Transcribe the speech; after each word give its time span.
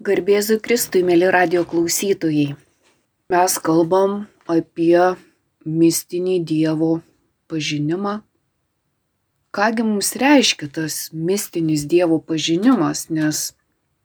Garbėzui 0.00 0.56
Kristui, 0.64 1.02
mėly 1.04 1.26
radio 1.28 1.60
klausytojai. 1.68 2.54
Mes 3.28 3.54
kalbam 3.60 4.12
apie 4.48 4.96
mistinį 5.68 6.36
Dievo 6.48 7.02
pažinimą. 7.52 8.14
Kągi 9.52 9.84
mums 9.84 10.14
reiškia 10.22 10.70
tas 10.78 10.94
mistinis 11.12 11.84
Dievo 11.84 12.16
pažinimas, 12.30 13.10
nes 13.12 13.40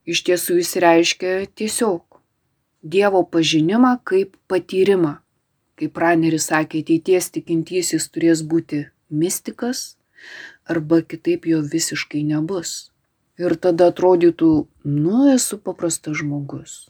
iš 0.04 0.24
tiesų 0.28 0.58
jis 0.60 0.74
reiškia 0.84 1.32
tiesiog 1.56 2.20
Dievo 2.84 3.22
pažinimą 3.24 3.94
kaip 4.04 4.36
patyrimą. 4.52 5.14
Kaip 5.80 5.94
praneris 5.96 6.50
sakė, 6.52 6.82
ateities 6.84 7.32
tikintysis 7.38 8.10
turės 8.12 8.44
būti 8.44 8.82
mistikas 9.08 9.86
arba 10.68 11.00
kitaip 11.08 11.48
jo 11.48 11.62
visiškai 11.64 12.26
nebus. 12.34 12.92
Ir 13.36 13.58
tada 13.60 13.90
atrodytų, 13.92 14.50
nu 14.88 15.26
esu 15.28 15.58
paprastas 15.60 16.22
žmogus. 16.22 16.86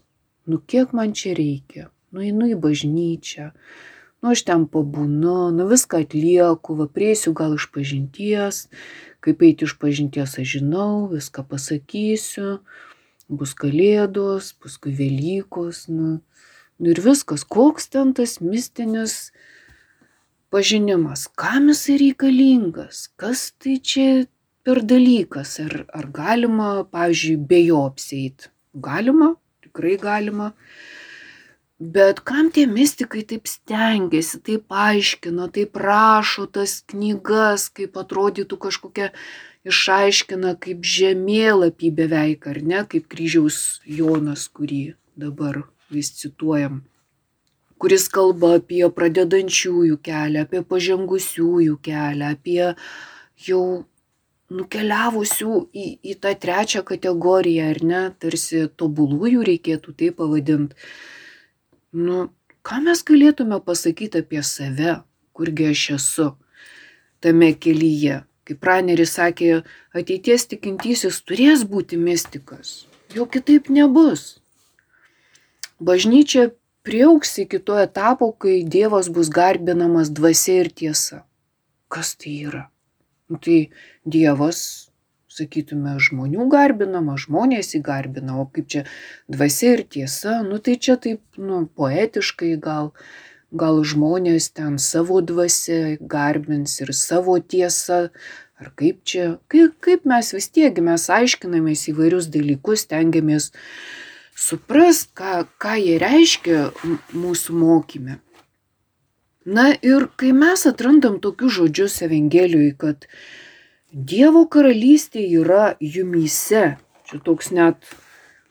Nu 0.46 0.60
kiek 0.61 0.92
man 0.93 1.15
čia 1.18 1.33
reikia? 1.33 1.88
Nu 2.14 2.21
einu 2.21 2.52
į 2.54 2.57
bažnyčią. 2.61 3.50
Nu 4.21 4.32
aš 4.33 4.43
ten 4.46 4.68
pabūnu, 4.69 5.50
nu 5.57 5.66
viską 5.69 6.04
atlieku, 6.05 6.75
va 6.78 6.86
prieisiu 6.86 7.33
gal 7.38 7.57
iš 7.57 7.66
pažinties. 7.74 8.68
Kaip 9.25 9.42
eiti 9.42 9.66
iš 9.66 9.74
pažinties 9.82 10.38
aš 10.42 10.54
žinau, 10.60 11.07
viską 11.10 11.47
pasakysiu. 11.50 12.60
Bus 13.25 13.55
kalėdos, 13.57 14.54
paskui 14.61 14.93
Velykos. 14.93 15.88
Nu, 15.89 16.19
nu 16.77 16.93
ir 16.93 17.02
viskas. 17.02 17.41
Koks 17.41 17.89
ten 17.89 18.14
tas 18.14 18.38
mistinis 18.38 19.33
pažinimas? 20.54 21.25
Kam 21.33 21.74
jisai 21.74 21.97
reikalingas? 22.05 23.07
Kas 23.18 23.50
tai 23.57 23.80
čia 23.82 24.27
per 24.65 24.82
dalykas. 24.92 25.60
Ar 25.65 25.86
ar 25.93 26.11
galima 26.19 26.69
pavyzdžiui 26.92 27.42
be 27.50 27.64
jo 27.69 27.86
apsieit 27.86 28.50
galima 28.75 29.36
tikrai 29.61 29.97
galima. 29.97 30.54
Bet 31.79 32.22
kam 32.23 32.52
tie 32.55 32.66
mistikai 32.66 33.25
taip 33.27 33.49
stengiasi 33.52 34.39
taip 34.47 34.71
aiškina 34.71 35.49
taip 35.52 35.75
rašo 35.75 36.47
tas 36.47 36.80
knygas 36.91 37.67
kaip 37.75 37.99
atrodytų 37.99 38.59
kažkokia 38.67 39.09
išaiškina 39.67 40.55
kaip 40.63 40.88
žemėlapį 40.95 41.91
beveik 41.99 42.47
ar 42.47 42.61
ne 42.71 42.83
kaip 42.91 43.09
kryžiaus 43.11 43.81
jonas 43.99 44.47
kurį 44.47 44.95
dabar 45.19 45.66
vis 45.91 46.13
cituojam 46.21 46.83
kuris 47.81 48.08
kalba 48.08 48.55
apie 48.61 48.86
pradedančiųjų 48.99 49.99
kelią 50.08 50.45
apie 50.47 50.63
pažengusiųjų 50.71 51.75
kelią 51.89 52.31
apie 52.38 52.71
jau 53.49 53.66
nukeliavusių 54.53 55.57
į, 55.73 55.85
į 56.05 56.15
tą 56.21 56.33
trečią 56.38 56.83
kategoriją, 56.85 57.69
ar 57.73 57.81
ne, 57.83 58.01
tarsi 58.19 58.65
tobulųjų 58.77 59.45
reikėtų 59.49 59.95
tai 59.97 60.11
pavadinti. 60.15 60.77
Nu, 61.95 62.27
ką 62.65 62.81
mes 62.85 63.02
galėtume 63.07 63.59
pasakyti 63.65 64.21
apie 64.21 64.43
save, 64.45 64.99
kurgi 65.33 65.71
aš 65.71 65.85
esu 65.97 66.31
tame 67.23 67.53
kelyje. 67.53 68.23
Kaip 68.45 68.59
praneris 68.61 69.15
sakė, 69.17 69.63
ateities 69.97 70.45
tikintysis 70.52 71.23
turės 71.25 71.63
būti 71.65 71.97
mystikas, 71.97 72.85
jo 73.15 73.25
kitaip 73.25 73.71
nebus. 73.73 74.35
Bažnyčia 75.81 76.52
priauks 76.85 77.33
iki 77.41 77.57
to 77.57 77.80
etapo, 77.81 78.30
kai 78.37 78.61
Dievas 78.61 79.09
bus 79.09 79.33
garbinamas 79.33 80.13
dvasia 80.13 80.61
ir 80.61 80.69
tiesa. 80.69 81.23
Kas 81.89 82.13
tai 82.21 82.37
yra? 82.45 82.63
Nu, 83.29 83.39
tai 83.41 83.59
Dievas, 84.05 84.89
sakytume, 85.35 85.95
žmonių 85.99 86.47
garbinama, 86.51 87.17
žmonės 87.19 87.73
įgarbina, 87.79 88.37
o 88.41 88.45
kaip 88.53 88.69
čia 88.71 88.83
dvasia 89.31 89.75
ir 89.75 89.83
tiesa, 89.95 90.39
nu 90.45 90.59
tai 90.63 90.77
čia 90.77 90.95
taip, 91.01 91.21
nu, 91.41 91.65
poetiškai 91.79 92.53
gal, 92.61 92.91
gal 93.51 93.81
žmonės 93.81 94.51
ten 94.55 94.77
savo 94.81 95.21
dvasia 95.25 95.97
garbins 95.99 96.77
ir 96.83 96.93
savo 96.95 97.37
tiesą, 97.41 98.08
ar 98.61 98.71
kaip 98.80 99.02
čia, 99.03 99.35
kaip, 99.52 99.75
kaip 99.83 100.05
mes 100.08 100.31
vis 100.35 100.47
tiek, 100.53 100.77
mes 100.89 101.09
aiškinamės 101.17 101.87
įvairius 101.91 102.30
dalykus, 102.31 102.87
tengiamės 102.91 103.49
suprast, 104.35 105.11
ką, 105.17 105.47
ką 105.59 105.75
jie 105.81 105.97
reiškia 106.03 106.69
mūsų 107.15 107.58
mokyme. 107.58 108.19
Na 109.45 109.76
ir 109.82 110.08
kai 110.17 110.32
mes 110.33 110.64
atrandam 110.66 111.20
tokius 111.22 111.54
žodžius 111.60 112.00
Evangelijoje, 112.02 112.72
kad 112.82 113.06
Dievo 113.94 114.42
karalystė 114.50 115.22
yra 115.39 115.76
jumyse, 115.80 116.64
čia 117.06 117.20
toks 117.28 117.52
net 117.54 117.86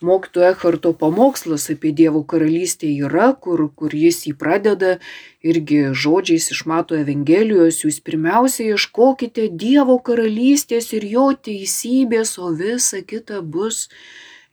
mokytojo 0.06 0.52
Echarto 0.52 0.92
pamokslas 1.00 1.66
apie 1.74 1.90
Dievo 1.98 2.22
karalystę 2.22 2.86
yra, 3.08 3.32
kur, 3.34 3.64
kur 3.74 3.90
jis 3.90 4.22
jį 4.28 4.36
pradeda 4.38 4.94
irgi 5.42 5.82
žodžiais 6.04 6.46
iš 6.54 6.62
Mato 6.70 6.94
Evangelijos, 6.94 7.82
jūs 7.82 7.98
pirmiausia 7.98 8.70
ieškokite 8.76 9.50
Dievo 9.50 9.98
karalystės 9.98 10.92
ir 10.94 11.10
jo 11.16 11.28
teisybės, 11.34 12.38
o 12.38 12.54
visa 12.54 13.02
kita 13.02 13.42
bus 13.42 13.88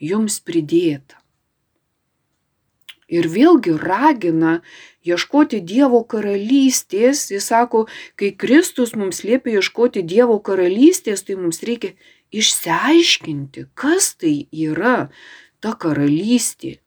jums 0.02 0.42
pridėta. 0.42 1.21
Ir 3.12 3.28
vėlgi 3.28 3.76
ragina 3.76 4.62
ieškoti 5.04 5.60
Dievo 5.68 6.00
karalystės. 6.08 7.26
Jis 7.34 7.50
sako, 7.52 7.86
kai 8.16 8.32
Kristus 8.32 8.96
mums 8.96 9.26
liepia 9.28 9.60
ieškoti 9.60 10.04
Dievo 10.08 10.38
karalystės, 10.40 11.26
tai 11.28 11.36
mums 11.36 11.60
reikia 11.68 11.92
išsiaiškinti, 12.32 13.68
kas 13.76 14.14
tai 14.16 14.48
yra 14.52 15.10
ta 15.60 15.76
karalystė. 15.76 16.78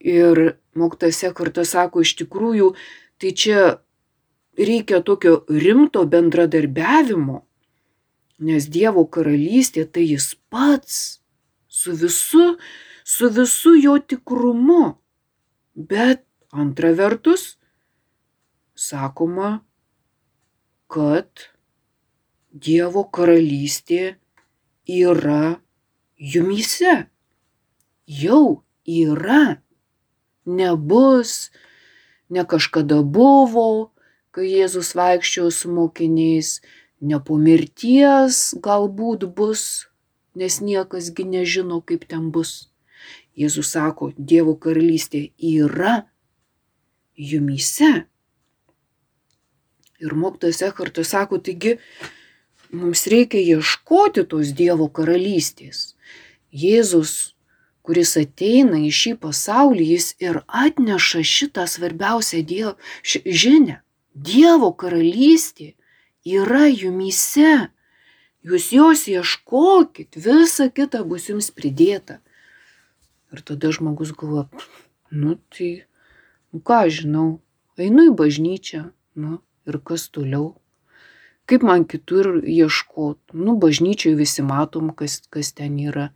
Ir 0.00 0.56
moktase 0.72 1.34
kartą 1.36 1.66
sako, 1.68 2.00
iš 2.00 2.14
tikrųjų, 2.22 2.72
tai 3.20 3.34
čia 3.36 3.60
reikia 4.56 5.02
tokio 5.04 5.42
rimto 5.52 6.06
bendradarbiavimo, 6.08 7.42
nes 8.40 8.70
Dievo 8.72 9.04
karalystė 9.04 9.84
tai 9.84 10.06
jis 10.14 10.32
pats 10.48 11.20
su 11.68 11.92
visu, 11.92 12.56
su 13.04 13.28
visu 13.28 13.76
jo 13.76 13.98
tikrumu 14.00 14.99
Bet 15.80 16.26
antra 16.52 16.92
vertus, 16.92 17.56
sakoma, 18.76 19.60
kad 20.90 21.48
Dievo 22.50 23.04
karalystė 23.14 24.16
yra 24.90 25.60
jumyse. 26.18 27.06
Jau 28.10 28.62
yra. 28.84 29.62
Nebus, 30.44 31.50
ne 32.28 32.42
kažkada 32.44 33.00
buvo, 33.06 33.92
kai 34.34 34.48
Jėzus 34.50 34.92
vaikščiojo 34.98 35.52
su 35.54 35.70
mokiniais, 35.70 36.58
ne 37.00 37.20
po 37.22 37.38
mirties 37.38 38.50
galbūt 38.64 39.28
bus, 39.36 39.86
nes 40.34 40.58
niekasgi 40.64 41.28
nežino, 41.36 41.80
kaip 41.80 42.08
ten 42.10 42.32
bus. 42.34 42.69
Jėzus 43.40 43.72
sako, 43.72 44.10
Dievo 44.16 44.54
karalystė 44.60 45.30
yra 45.38 46.02
jumyse. 47.16 48.04
Ir 50.00 50.14
mokytojas 50.16 50.62
Ekartas 50.68 51.12
sako, 51.14 51.40
taigi 51.40 51.76
mums 52.72 53.06
reikia 53.12 53.40
ieškoti 53.56 54.26
tos 54.28 54.52
Dievo 54.56 54.88
karalystės. 54.92 55.94
Jėzus, 56.50 57.34
kuris 57.86 58.16
ateina 58.20 58.80
į 58.80 58.90
šį 59.00 59.16
pasaulį, 59.24 59.84
jis 59.94 60.14
ir 60.22 60.40
atneša 60.46 61.22
šitą 61.26 61.66
svarbiausią 61.70 62.42
dievo, 62.46 62.74
š, 63.02 63.22
žinę. 63.24 63.80
Dievo 64.14 64.72
karalystė 64.74 65.74
yra 66.26 66.66
jumyse. 66.68 67.70
Jūs 68.40 68.70
jos 68.72 69.04
ieškokit, 69.12 70.16
visa 70.16 70.70
kita 70.72 71.04
bus 71.04 71.28
jums 71.28 71.50
pridėta. 71.52 72.20
Ir 73.30 73.44
tada 73.46 73.70
žmogus 73.70 74.10
galvoja, 74.18 74.48
nu 75.10 75.36
tai, 75.54 75.84
nu 76.50 76.62
ką 76.66 76.80
žinau, 76.90 77.28
einu 77.78 78.08
į 78.10 78.16
bažnyčią, 78.18 78.88
nu 79.22 79.38
ir 79.70 79.78
kas 79.86 80.08
toliau. 80.10 80.56
Kaip 81.50 81.64
man 81.66 81.84
kitur 81.84 82.40
ieškot? 82.46 83.32
Nu, 83.34 83.56
bažnyčiai 83.58 84.14
visi 84.14 84.42
matom, 84.46 84.92
kas, 84.94 85.18
kas 85.34 85.50
ten 85.58 85.78
yra. 85.82 86.10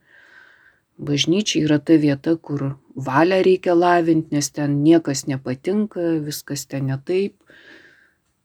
Bažnyčia 0.95 1.65
yra 1.67 1.81
ta 1.83 1.97
vieta, 1.99 2.37
kur 2.39 2.77
valią 2.95 3.41
reikia 3.43 3.75
lavinti, 3.75 4.35
nes 4.35 4.51
ten 4.55 4.77
niekas 4.85 5.25
nepatinka, 5.27 6.21
viskas 6.23 6.69
ten 6.71 6.87
ne 6.91 7.01
taip. 7.03 7.35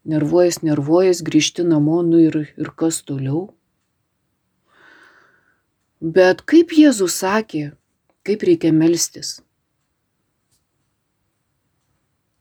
Nervuojas, 0.10 0.64
nervuojas, 0.66 1.22
grįžti 1.22 1.68
namo, 1.68 2.02
nu 2.02 2.24
ir, 2.26 2.40
ir 2.58 2.74
kas 2.74 3.04
toliau. 3.06 3.52
Bet 6.00 6.42
kaip 6.50 6.74
Jėzus 6.74 7.20
sakė, 7.22 7.74
Kaip 8.30 8.44
reikia 8.46 8.70
melstis? 8.70 9.40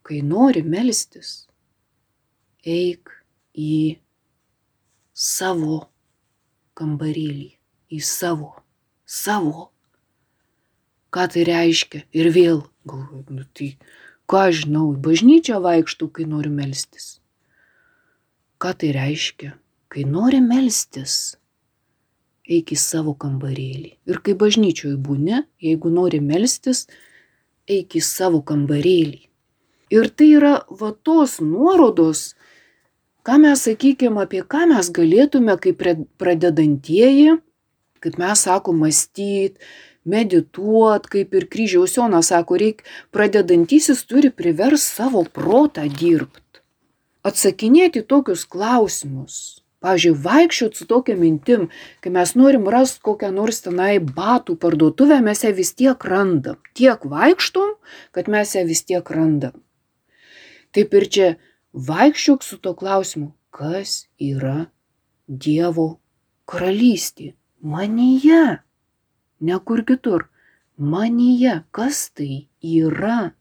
Kai 0.05 0.19
nori 0.21 0.61
melstis, 0.61 1.31
eik 2.61 3.09
į 3.57 3.97
savo 5.17 5.79
kambarėlį, 6.77 7.49
į 7.89 8.03
savo, 8.05 8.51
savo. 9.09 9.71
ką 11.09 11.25
tai 11.33 11.47
reiškia. 11.49 12.03
Ir 12.13 12.29
vėl 12.37 12.61
galvoju, 12.85 13.25
nu 13.33 13.49
tai 13.57 13.71
ką 14.29 14.45
žinau, 14.53 14.93
į 14.93 15.01
bažnyčią 15.09 15.57
vaikštų, 15.65 16.11
kai 16.13 16.29
noriu 16.29 16.53
melstis. 16.53 17.15
Ką 18.61 18.77
tai 18.77 18.93
reiškia? 18.93 19.55
Kai 19.89 20.05
nori 20.05 20.45
melstis, 20.45 21.39
eik 22.49 22.73
į 22.73 22.79
savo 22.81 23.15
kambarėlį. 23.15 23.93
Ir 24.09 24.21
kai 24.25 24.35
bažnyčioje 24.39 24.97
būni, 24.97 25.43
jeigu 25.63 25.93
nori 25.93 26.21
melstis, 26.25 26.87
eik 27.69 27.99
į 27.99 28.03
savo 28.05 28.41
kambarėlį. 28.49 29.27
Ir 29.93 30.09
tai 30.13 30.31
yra 30.37 30.55
va 30.81 30.93
tos 30.93 31.39
nuorodos, 31.41 32.33
ką 33.25 33.39
mes 33.45 33.65
sakykime, 33.69 34.25
apie 34.25 34.43
ką 34.45 34.67
mes 34.73 34.89
galėtume 34.93 35.57
kaip 35.61 35.85
pradedantieji, 36.21 37.39
kaip 38.05 38.19
mes 38.21 38.45
sakom, 38.49 38.81
mąstyti, 38.85 39.61
medituot, 40.09 41.09
kaip 41.13 41.35
ir 41.37 41.49
kryžiaus 41.53 41.97
Jonas 41.97 42.31
sako, 42.33 42.59
reik 42.61 42.85
pradedantysis 43.15 44.05
turi 44.09 44.31
privers 44.33 44.85
savo 44.97 45.25
protą 45.25 45.85
dirbti. 45.89 46.63
Atsakinėti 47.29 48.05
tokius 48.09 48.47
klausimus. 48.49 49.61
Pavyzdžiui, 49.85 50.17
vaikščiot 50.25 50.75
su 50.75 50.87
tokia 50.91 51.15
mintim, 51.15 51.69
kai 52.03 52.11
mes 52.11 52.35
norim 52.35 52.67
rasti 52.75 53.03
kokią 53.07 53.31
nors 53.35 53.63
tenai 53.63 54.01
batų 54.03 54.57
parduotuvę, 54.59 55.21
mes 55.23 55.45
ją 55.45 55.53
vis 55.55 55.71
tiek 55.79 56.07
randam. 56.13 56.59
Tiek 56.75 57.05
vaikštom, 57.07 57.77
kad 58.11 58.31
mes 58.33 58.57
ją 58.57 58.65
vis 58.67 58.83
tiek 58.89 59.13
randam. 59.15 59.55
Taip 60.75 60.95
ir 60.99 61.07
čia 61.15 61.29
vaikščiok 61.73 62.43
su 62.43 62.59
to 62.59 62.75
klausimu, 62.75 63.31
kas 63.55 64.09
yra 64.19 64.67
Dievo 65.29 66.01
karalystė. 66.49 67.35
Manyje 67.63 68.59
ne 69.41 69.59
kur 69.65 69.85
kitur. 69.85 70.27
Manyje, 70.79 71.63
kas 71.71 72.09
tai 72.15 72.49
yra? 72.63 73.33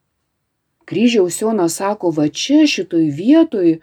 Kryžiaus 0.88 1.42
Jonas 1.42 1.78
sako, 1.80 2.12
va 2.12 2.28
čia 2.30 2.66
šitoj 2.68 3.10
vietoj 3.14 3.80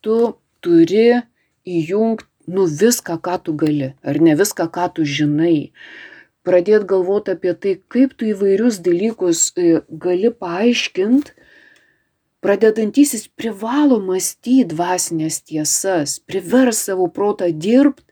tu 0.00 0.18
turi 0.60 1.22
įjungti, 1.66 2.28
nu 2.46 2.66
viską, 2.70 3.18
ką 3.18 3.36
tu 3.42 3.56
gali, 3.58 3.92
ar 4.06 4.20
ne 4.22 4.36
viską, 4.38 4.68
ką 4.70 4.86
tu 4.94 5.06
žinai. 5.06 5.72
Pradėti 6.46 6.86
galvoti 6.86 7.34
apie 7.34 7.52
tai, 7.58 7.74
kaip 7.90 8.14
tu 8.14 8.30
įvairius 8.30 8.78
dalykus 8.86 9.50
e, 9.58 9.82
gali 9.90 10.30
paaiškinti, 10.30 11.34
pradedantysis 12.46 13.26
privalo 13.34 13.98
mąstyti 13.98 14.68
dvasinės 14.70 15.40
tiesas, 15.42 16.20
privers 16.22 16.84
savo 16.86 17.10
protą 17.10 17.50
dirbti 17.50 18.06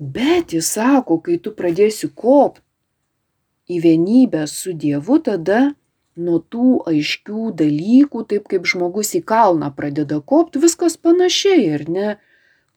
Bet 0.00 0.52
jis 0.56 0.68
sako, 0.72 1.18
kai 1.20 1.34
tu 1.44 1.50
pradėsi 1.52 2.08
kopt 2.16 2.62
į 3.68 3.82
vienybę 3.84 4.46
su 4.48 4.72
Dievu, 4.72 5.18
tada 5.20 5.74
nuo 6.16 6.38
tų 6.40 6.78
aiškių 6.88 7.50
dalykų, 7.58 8.22
taip 8.30 8.48
kaip 8.48 8.64
žmogus 8.64 9.12
į 9.18 9.20
kalną 9.28 9.68
pradeda 9.76 10.22
kopti, 10.24 10.62
viskas 10.64 10.96
panašiai, 10.96 11.66
ar 11.76 11.84
ne? 11.92 12.08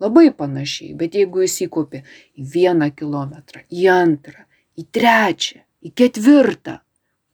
Labai 0.01 0.31
panašiai, 0.35 0.95
bet 0.97 1.15
jeigu 1.15 1.43
jis 1.45 1.59
įkopė 1.67 2.01
į 2.39 2.47
vieną 2.55 2.89
kilometrą, 2.97 3.61
į 3.69 3.85
antrą, 3.93 4.47
į 4.79 4.87
trečią, 4.95 5.61
į 5.85 5.93
ketvirtą, 5.99 6.79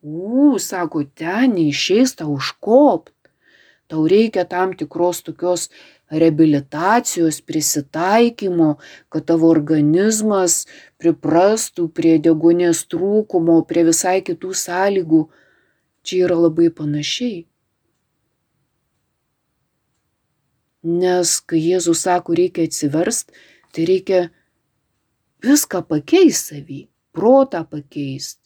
u, 0.03 0.57
sako, 0.59 1.05
ten 1.15 1.55
neišeis 1.55 2.17
tau 2.19 2.33
užkopt, 2.35 3.15
tau 3.89 4.05
reikia 4.07 4.45
tam 4.45 4.75
tikros 4.77 5.23
tokios 5.25 5.69
reabilitacijos, 6.09 7.41
prisitaikymo, 7.41 8.75
kad 9.09 9.25
tavo 9.29 9.49
organizmas 9.49 10.65
priprastų 11.01 11.89
prie 11.93 12.17
degonės 12.21 12.85
trūkumo, 12.89 13.61
prie 13.69 13.85
visai 13.89 14.19
kitų 14.25 14.55
sąlygų. 14.57 15.27
Čia 16.03 16.25
yra 16.25 16.39
labai 16.47 16.69
panašiai. 16.73 17.45
Nes 20.83 21.39
kai 21.43 21.59
Jėzus 21.59 22.05
sako, 22.05 22.35
reikia 22.39 22.63
atsiverst, 22.69 23.33
tai 23.75 23.85
reikia 23.89 24.19
viską 25.43 25.81
pakeisti 25.87 26.55
savį, 26.55 26.79
protą 27.11 27.65
pakeisti, 27.67 28.39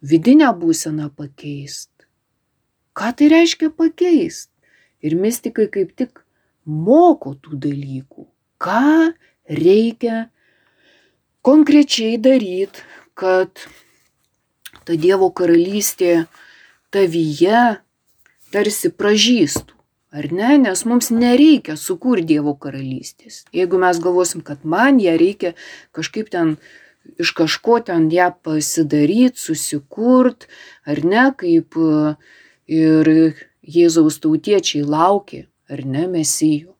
vidinę 0.00 0.48
būseną 0.56 1.10
pakeisti. 1.12 2.08
Ką 2.96 3.10
tai 3.18 3.28
reiškia 3.32 3.68
pakeisti? 3.74 4.52
Ir 5.04 5.18
mystikai 5.20 5.66
kaip 5.68 5.92
tik 5.98 6.22
moko 6.64 7.34
tų 7.36 7.58
dalykų, 7.66 8.24
ką 8.56 9.12
reikia 9.44 10.30
konkrečiai 11.44 12.16
daryti, 12.16 12.80
kad 13.12 13.52
ta 14.88 14.96
Dievo 14.96 15.28
karalystė 15.36 16.24
tavyje 16.94 17.82
tarsi 18.54 18.88
pražystų. 18.88 19.73
Ar 20.14 20.28
ne? 20.30 20.52
Nes 20.62 20.84
mums 20.86 21.10
nereikia 21.10 21.74
sukurti 21.80 22.28
Dievo 22.34 22.54
karalystės. 22.54 23.42
Jeigu 23.54 23.80
mes 23.82 23.98
galvosim, 24.02 24.44
kad 24.46 24.62
man 24.62 25.00
ją 25.02 25.16
reikia 25.18 25.54
kažkaip 25.96 26.30
ten 26.30 26.54
iš 27.18 27.32
kažko 27.36 27.80
ten 27.88 28.06
ją 28.12 28.30
pasidaryti, 28.46 29.40
susikurt, 29.40 30.46
ar 30.86 31.02
ne, 31.04 31.26
kaip 31.36 31.74
ir 32.70 33.10
Jėzaus 33.64 34.20
tautiečiai 34.22 34.84
laukė 34.84 35.46
ar 35.72 35.84
ne 35.88 36.06
mesijų. 36.12 36.70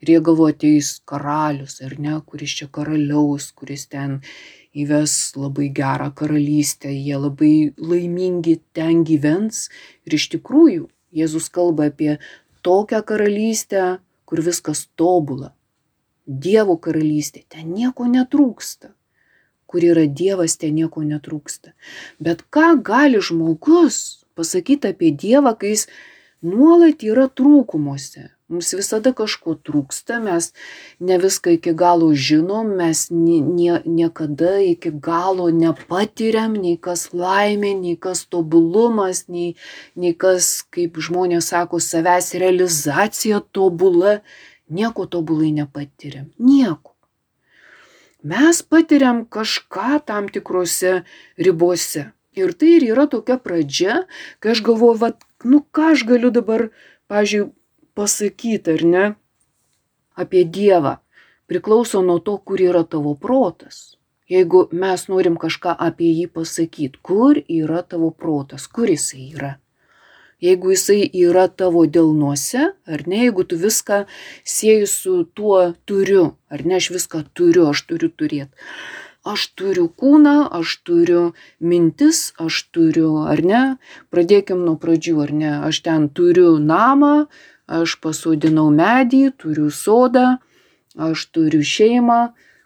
Ir 0.00 0.14
jie 0.14 0.20
galvoja, 0.24 0.54
ateis 0.56 0.94
karalius, 1.04 1.78
ar 1.84 1.98
ne, 2.00 2.14
kuris 2.24 2.54
čia 2.56 2.70
karaliaus, 2.72 3.50
kuris 3.52 3.84
ten 3.92 4.20
įves 4.72 5.34
labai 5.36 5.68
gerą 5.76 6.08
karalystę, 6.16 6.88
jie 6.88 7.18
labai 7.20 7.54
laimingi 7.76 8.56
ten 8.72 9.04
gyvens. 9.04 9.68
Ir 10.08 10.16
iš 10.16 10.30
tikrųjų, 10.36 10.88
Jėzus 11.10 11.50
kalba 11.52 11.88
apie 11.90 12.20
tokią 12.62 13.02
karalystę, 13.06 13.98
kur 14.24 14.42
viskas 14.46 14.86
tobula. 14.96 15.52
Dievo 16.26 16.76
karalystė, 16.78 17.44
ten 17.48 17.72
nieko 17.74 18.06
netrūksta. 18.06 18.92
Kur 19.70 19.86
yra 19.86 20.06
Dievas, 20.06 20.56
ten 20.58 20.74
nieko 20.74 21.02
netrūksta. 21.06 21.72
Bet 22.22 22.42
ką 22.54 22.74
gali 22.86 23.20
žmogus 23.22 24.24
pasakyti 24.38 24.90
apie 24.94 25.10
Dievą, 25.14 25.54
kai 25.58 25.74
jis 25.74 25.86
nuolat 26.42 27.02
yra 27.06 27.28
trūkumuose. 27.28 28.28
Mums 28.50 28.72
visada 28.74 29.12
kažko 29.14 29.54
trūksta, 29.62 30.16
mes 30.24 30.48
ne 30.98 31.18
viską 31.22 31.52
iki 31.54 31.70
galo 31.78 32.08
žinom, 32.10 32.72
mes 32.80 33.04
nie, 33.14 33.38
nie, 33.38 33.76
niekada 33.86 34.56
iki 34.64 34.90
galo 34.90 35.46
nepatiriam, 35.54 36.56
nei 36.58 36.74
kas 36.74 37.12
laimė, 37.14 37.76
nei 37.78 37.94
kas 37.94 38.24
tobulumas, 38.26 39.28
nei, 39.30 39.54
nei 39.94 40.16
kas, 40.18 40.64
kaip 40.74 40.98
žmonės 40.98 41.52
sako, 41.54 41.78
savęs 41.78 42.32
realizacija 42.42 43.38
tobula. 43.54 44.18
Nieko 44.70 45.06
tobulai 45.10 45.50
nepatiriam. 45.54 46.28
Nieko. 46.38 46.94
Mes 48.22 48.62
patiriam 48.62 49.22
kažką 49.26 50.02
tam 50.06 50.26
tikrose 50.28 51.04
ribose. 51.38 52.10
Ir 52.34 52.52
tai 52.58 52.74
ir 52.76 52.90
yra 52.90 53.06
tokia 53.10 53.38
pradžia, 53.38 54.04
kai 54.42 54.52
aš 54.54 54.66
galvoju, 54.66 54.98
vad 55.06 55.22
nu 55.46 55.62
ką 55.74 55.94
aš 55.94 56.04
galiu 56.06 56.30
dabar, 56.34 56.68
pavyzdžiui, 57.10 57.50
pasakyti, 58.00 58.76
ar 58.76 58.84
ne, 58.94 59.04
apie 60.16 60.44
Dievą. 60.56 60.96
Priklauso 61.50 62.00
nuo 62.06 62.20
to, 62.24 62.38
kur 62.38 62.60
yra 62.62 62.84
tavo 62.88 63.12
protas. 63.24 63.98
Jeigu 64.30 64.68
mes 64.82 65.08
norim 65.10 65.36
kažką 65.42 65.74
apie 65.88 66.12
jį 66.14 66.28
pasakyti, 66.36 67.00
kur 67.02 67.40
yra 67.42 67.82
tavo 67.82 68.12
protas, 68.14 68.68
kur 68.70 68.88
jisai 68.88 69.26
yra. 69.34 69.50
Jeigu 70.40 70.70
jisai 70.72 71.02
yra 71.26 71.48
tavo 71.62 71.82
delnuose, 71.96 72.70
ar 72.88 73.04
ne, 73.10 73.24
jeigu 73.26 73.44
tu 73.44 73.58
viską 73.60 74.04
sieji 74.54 74.86
su 74.88 75.16
tuo 75.36 75.60
turiu, 75.84 76.24
ar 76.48 76.64
ne, 76.64 76.78
aš 76.80 76.88
viską 76.94 77.26
turiu, 77.36 77.66
aš 77.74 77.84
turiu 77.90 78.08
turėti 78.08 78.70
aš 79.24 79.46
turiu 79.56 79.88
kūną, 79.88 80.48
aš 80.48 80.80
turiu 80.86 81.22
mintis, 81.60 82.32
aš 82.40 82.64
turiu, 82.72 83.26
ar 83.28 83.42
ne? 83.44 83.62
Pradėkim 84.12 84.64
nuo 84.64 84.76
pradžių, 84.80 85.16
ar 85.24 85.32
ne? 85.32 85.52
Aš 85.68 85.82
ten 85.84 86.08
turiu 86.08 86.56
namą, 86.58 87.28
aš 87.70 87.96
pasodinau 88.02 88.68
medį, 88.74 89.30
turiu 89.38 89.70
sodą, 89.70 90.38
aš 90.98 91.26
turiu 91.34 91.62
šeimą, 91.62 92.20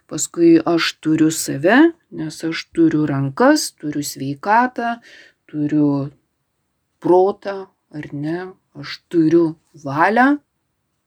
paskui 0.09 0.57
aš 0.75 0.95
turiu 1.05 1.31
save, 1.35 1.79
nes 2.11 2.41
aš 2.49 2.65
turiu 2.75 3.05
rankas, 3.11 3.71
turiu 3.81 4.05
sveikatą, 4.05 4.99
turiu 5.51 6.11
protą, 7.05 7.69
ar 7.95 8.13
ne? 8.13 8.53
Aš 8.75 8.99
turiu 9.13 9.55
valią, 9.85 10.39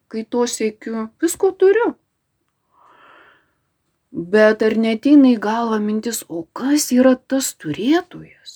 kai 0.08 0.24
to 0.24 0.46
sėkiu, 0.48 1.10
visko 1.20 1.52
turiu. 1.52 1.98
Bet 4.12 4.64
ar 4.64 4.78
neteina 4.80 5.34
į 5.34 5.40
galvą 5.44 5.82
mintis, 5.84 6.24
o 6.32 6.46
kas 6.56 6.88
yra 6.96 7.18
tas 7.20 7.52
turėtojas? 7.60 8.54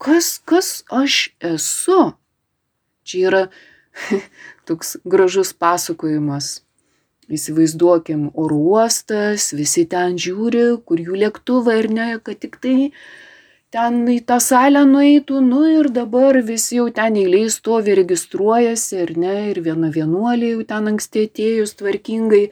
Kas, 0.00 0.38
kas 0.48 0.70
aš 0.88 1.34
esu? 1.44 2.14
Čia 3.04 3.24
yra 3.30 3.42
toks 4.68 4.96
gražus 5.04 5.52
pasakojimas. 5.52 6.60
Įsivaizduokim 7.32 8.26
oro 8.36 8.56
uostas, 8.74 9.52
visi 9.56 9.86
ten 9.88 10.18
žiūri, 10.20 10.64
kur 10.84 11.00
jų 11.00 11.16
lėktuvai 11.22 11.78
ir 11.80 11.88
ne, 11.92 12.08
kad 12.20 12.42
tik 12.42 12.58
tai 12.60 12.90
ten 13.74 14.02
į 14.12 14.18
tą 14.28 14.36
salę 14.44 14.84
nueitų, 14.86 15.40
nu 15.42 15.62
ir 15.70 15.88
dabar 15.94 16.36
visi 16.44 16.76
jau 16.78 16.90
ten 16.94 17.16
eiliai 17.18 17.48
stovi, 17.50 17.96
registruojasi, 17.96 19.00
ir 19.06 19.14
ne, 19.18 19.36
ir 19.54 19.62
viena 19.64 19.88
vienuolė 19.94 20.52
jau 20.52 20.66
ten 20.68 20.92
anksti 20.92 21.24
atėjus 21.30 21.74
tvarkingai, 21.80 22.44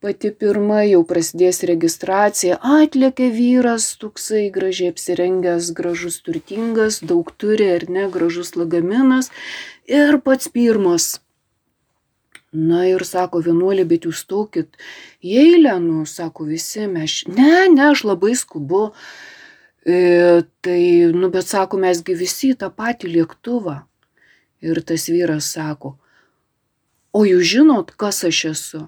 pati 0.00 0.30
pirma 0.42 0.82
jau 0.88 1.00
prasidės 1.08 1.62
registracija, 1.68 2.58
atlėkė 2.80 3.30
vyras, 3.36 3.92
toksai 4.00 4.46
gražiai 4.54 4.92
apsirengęs, 4.94 5.72
gražus, 5.76 6.20
turtingas, 6.24 7.02
daug 7.04 7.32
turi, 7.36 7.68
ar 7.78 7.88
ne, 7.88 8.06
gražus 8.12 8.56
lagaminas, 8.56 9.28
ir 9.86 10.20
pats 10.24 10.48
pirmas 10.48 11.18
Na 12.50 12.82
ir 12.88 13.04
sako 13.06 13.38
vienuolė, 13.46 13.84
bet 13.86 14.08
jūs 14.08 14.24
tokit 14.26 14.74
į 15.22 15.36
eilę, 15.38 15.76
nu, 15.78 16.02
sako 16.02 16.48
visi, 16.48 16.82
mes, 16.90 17.20
ne, 17.30 17.68
ne, 17.70 17.84
aš 17.92 18.02
labai 18.08 18.32
skubu. 18.34 18.88
E, 19.86 20.42
tai, 20.66 20.80
nu, 21.14 21.30
bet 21.30 21.46
sako, 21.46 21.78
mesgi 21.78 22.16
visi 22.18 22.50
tą 22.58 22.72
patį 22.74 23.12
lėktuvą. 23.14 23.76
Ir 24.66 24.82
tas 24.82 25.06
vyras 25.08 25.46
sako, 25.54 25.94
o 27.14 27.22
jūs 27.24 27.46
žinot, 27.54 27.94
kas 27.96 28.24
aš 28.26 28.42
esu? 28.50 28.82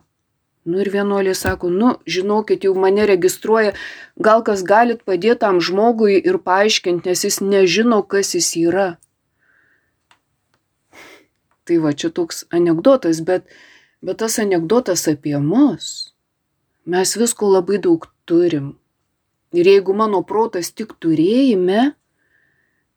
Nu 0.65 0.79
ir 0.79 0.93
vienuolė 0.95 1.33
sako, 1.35 1.73
nu, 1.75 1.97
žinokit, 2.07 2.63
jau 2.63 2.75
mane 2.79 3.07
registruoja, 3.11 3.73
gal 4.15 4.45
kas 4.47 4.63
galit 4.63 5.03
padėti 5.03 5.41
tam 5.43 5.59
žmogui 5.59 6.21
ir 6.21 6.39
paaiškinti, 6.39 7.11
nes 7.11 7.25
jis 7.27 7.41
nežino, 7.43 7.99
kas 8.07 8.37
jis 8.37 8.53
yra. 8.61 8.87
Tai 11.67 11.81
va, 11.83 11.93
čia 11.99 12.13
toks 12.15 12.45
anegdotas, 12.55 13.25
bet, 13.27 13.51
bet 14.07 14.23
tas 14.23 14.39
anegdotas 14.43 15.09
apie 15.11 15.35
mus. 15.43 16.15
Mes 16.87 17.17
visko 17.19 17.51
labai 17.51 17.83
daug 17.83 18.07
turim. 18.27 18.77
Ir 19.53 19.67
jeigu 19.67 19.95
mano 19.99 20.23
protas 20.27 20.71
tik 20.71 20.95
turėjime, 21.03 21.93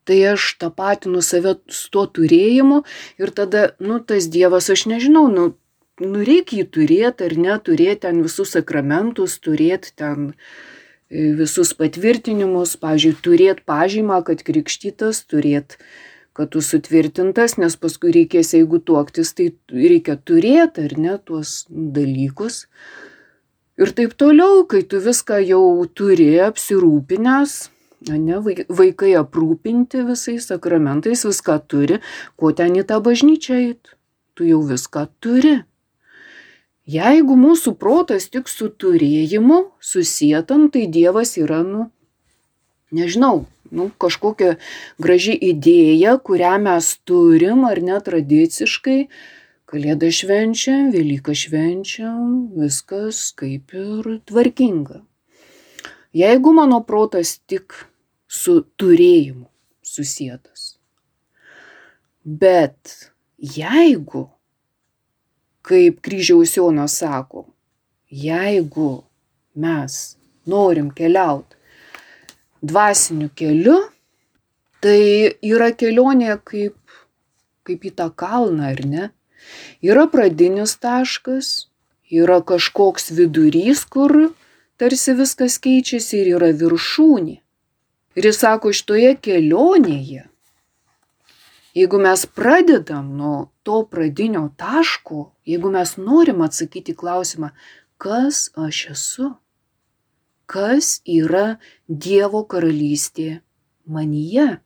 tai 0.05 0.21
aš 0.31 0.53
tapatinu 0.61 1.21
save 1.25 1.57
su 1.73 1.89
tuo 1.93 2.05
turėjimu 2.05 2.83
ir 3.21 3.33
tada, 3.33 3.71
nu, 3.81 3.99
tas 3.99 4.29
Dievas, 4.29 4.69
aš 4.69 4.85
nežinau, 4.89 5.25
nu, 5.33 5.49
nu 6.03 6.23
reikia 6.27 6.63
jį 6.63 6.65
turėti 6.77 7.27
ar 7.27 7.37
neturėti 7.39 8.01
ten 8.07 8.23
visus 8.25 8.55
sakramentus, 8.57 9.37
turėti 9.39 9.93
ten 9.95 10.31
e, 10.31 11.31
visus 11.39 11.71
patvirtinimus, 11.77 12.75
pavyzdžiui, 12.81 13.15
turėti 13.23 13.65
pažymą, 13.67 14.23
kad 14.27 14.43
krikštytas, 14.43 15.23
turėti 15.29 15.79
kad 16.35 16.51
tu 16.51 16.59
sutvirtintas, 16.59 17.55
nes 17.55 17.77
paskui 17.79 18.11
reikės, 18.11 18.51
jeigu 18.57 18.81
tuoktis, 18.83 19.31
tai 19.37 19.53
reikia 19.71 20.17
turėti 20.19 20.83
ar 20.83 20.95
ne 20.99 21.13
tuos 21.23 21.61
dalykus. 21.71 22.65
Ir 23.79 23.91
taip 23.95 24.17
toliau, 24.19 24.65
kai 24.67 24.81
tu 24.83 24.99
viską 25.03 25.39
jau 25.47 25.63
turi 25.95 26.27
apsirūpinęs, 26.43 27.53
ne, 28.11 28.41
vaikai 28.81 29.13
aprūpinti 29.19 30.03
visais 30.09 30.49
sakramentais, 30.51 31.23
viską 31.27 31.55
turi, 31.71 32.01
ko 32.35 32.51
ten 32.51 32.75
į 32.75 32.83
tą 32.91 32.99
bažnyčią 33.03 33.61
eit, 33.69 33.95
tu 34.35 34.47
jau 34.47 34.59
viską 34.67 35.07
turi. 35.23 35.55
Jeigu 36.85 37.33
mūsų 37.33 37.73
protas 37.81 38.27
tik 38.29 38.49
su 38.51 38.69
turėjimu 38.69 39.71
susietam, 39.81 40.67
tai 40.69 40.85
Dievas 40.85 41.33
yra, 41.41 41.63
nu, 41.65 41.87
nežinau, 42.93 43.47
nu, 43.73 43.87
kažkokia 43.97 44.57
graži 45.01 45.33
idėja, 45.33 46.19
kurią 46.21 46.59
mes 46.61 46.91
turim 47.09 47.65
ar 47.65 47.81
netradiciškai. 47.81 48.99
Kalėdą 49.65 50.11
švenčiam, 50.13 50.91
Velyką 50.93 51.33
švenčiam, 51.33 52.53
viskas 52.53 53.31
kaip 53.33 53.73
ir 53.73 54.19
tvarkinga. 54.29 55.01
Jeigu 56.15 56.53
mano 56.53 56.83
protas 56.85 57.39
tik 57.49 57.73
su 58.29 58.61
turėjimu 58.77 59.49
susijęs. 59.81 60.75
Bet 62.25 63.09
jeigu, 63.37 64.27
kaip 65.65 65.99
kryžiaus 66.05 66.55
Jonas 66.57 66.99
sako, 67.01 67.47
jeigu 68.09 69.03
mes 69.57 70.15
norim 70.45 70.91
keliauti 70.93 71.55
dvasiniu 72.65 73.29
keliu, 73.37 73.77
tai 74.81 75.35
yra 75.45 75.71
kelionė 75.73 76.37
kaip, 76.45 76.77
kaip 77.65 77.85
į 77.85 77.93
tą 77.99 78.09
kalną, 78.13 78.71
ar 78.73 78.81
ne? 78.85 79.09
Yra 79.85 80.05
pradinis 80.09 80.75
taškas, 80.81 81.67
yra 82.09 82.39
kažkoks 82.41 83.11
vidurys, 83.17 83.85
kur 83.85 84.31
tarsi 84.81 85.15
viskas 85.17 85.57
keičiasi 85.61 86.21
ir 86.23 86.31
yra 86.37 86.51
viršūnė. 86.61 87.37
Ir 88.15 88.29
jis 88.29 88.39
sako, 88.41 88.71
šitoje 88.71 89.15
kelionėje, 89.21 90.23
jeigu 91.75 91.99
mes 91.99 92.25
pradedam 92.25 93.11
nuo 93.17 93.51
to 93.63 93.83
pradinio 93.91 94.49
taško, 94.57 95.31
jeigu 95.45 95.71
mes 95.71 95.97
norim 95.97 96.41
atsakyti 96.41 96.95
klausimą, 96.95 97.51
kas 97.97 98.49
aš 98.55 98.85
esu, 98.95 99.31
kas 100.45 100.99
yra 101.05 101.57
Dievo 101.87 102.43
karalystė 102.47 103.41
manyje. 103.85 104.59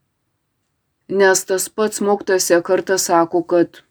Nes 1.09 1.45
tas 1.49 1.69
pats 1.73 2.01
mokytas 2.05 2.51
kartą 2.63 2.99
sako, 3.01 3.41
kad 3.43 3.81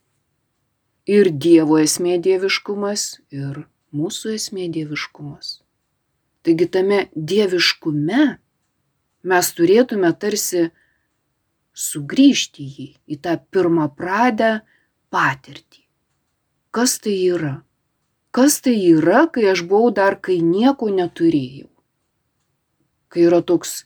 ir 1.06 1.32
Dievo 1.32 1.80
esmė 1.82 2.18
dieviškumas, 2.22 3.18
ir 3.34 3.64
mūsų 3.96 4.36
esmė 4.36 4.68
dieviškumas. 4.70 5.58
Taigi 6.46 6.68
tame 6.70 7.08
dieviškume 7.14 8.26
mes 9.28 9.48
turėtume 9.56 10.12
tarsi 10.20 10.68
sugrįžti 11.78 12.66
jį, 12.66 12.90
į 13.06 13.20
tą 13.24 13.38
pirmą 13.54 13.88
pradę 13.94 14.58
patirtį. 15.14 15.84
Kas 16.74 16.98
tai 17.02 17.16
yra? 17.30 17.56
Kas 18.34 18.60
tai 18.64 18.76
yra, 18.76 19.26
kai 19.32 19.48
aš 19.54 19.64
buvau 19.70 19.94
dar, 19.94 20.18
kai 20.20 20.40
nieko 20.44 20.90
neturėjau? 20.92 21.68
kai 23.08 23.26
yra 23.28 23.40
toks 23.42 23.84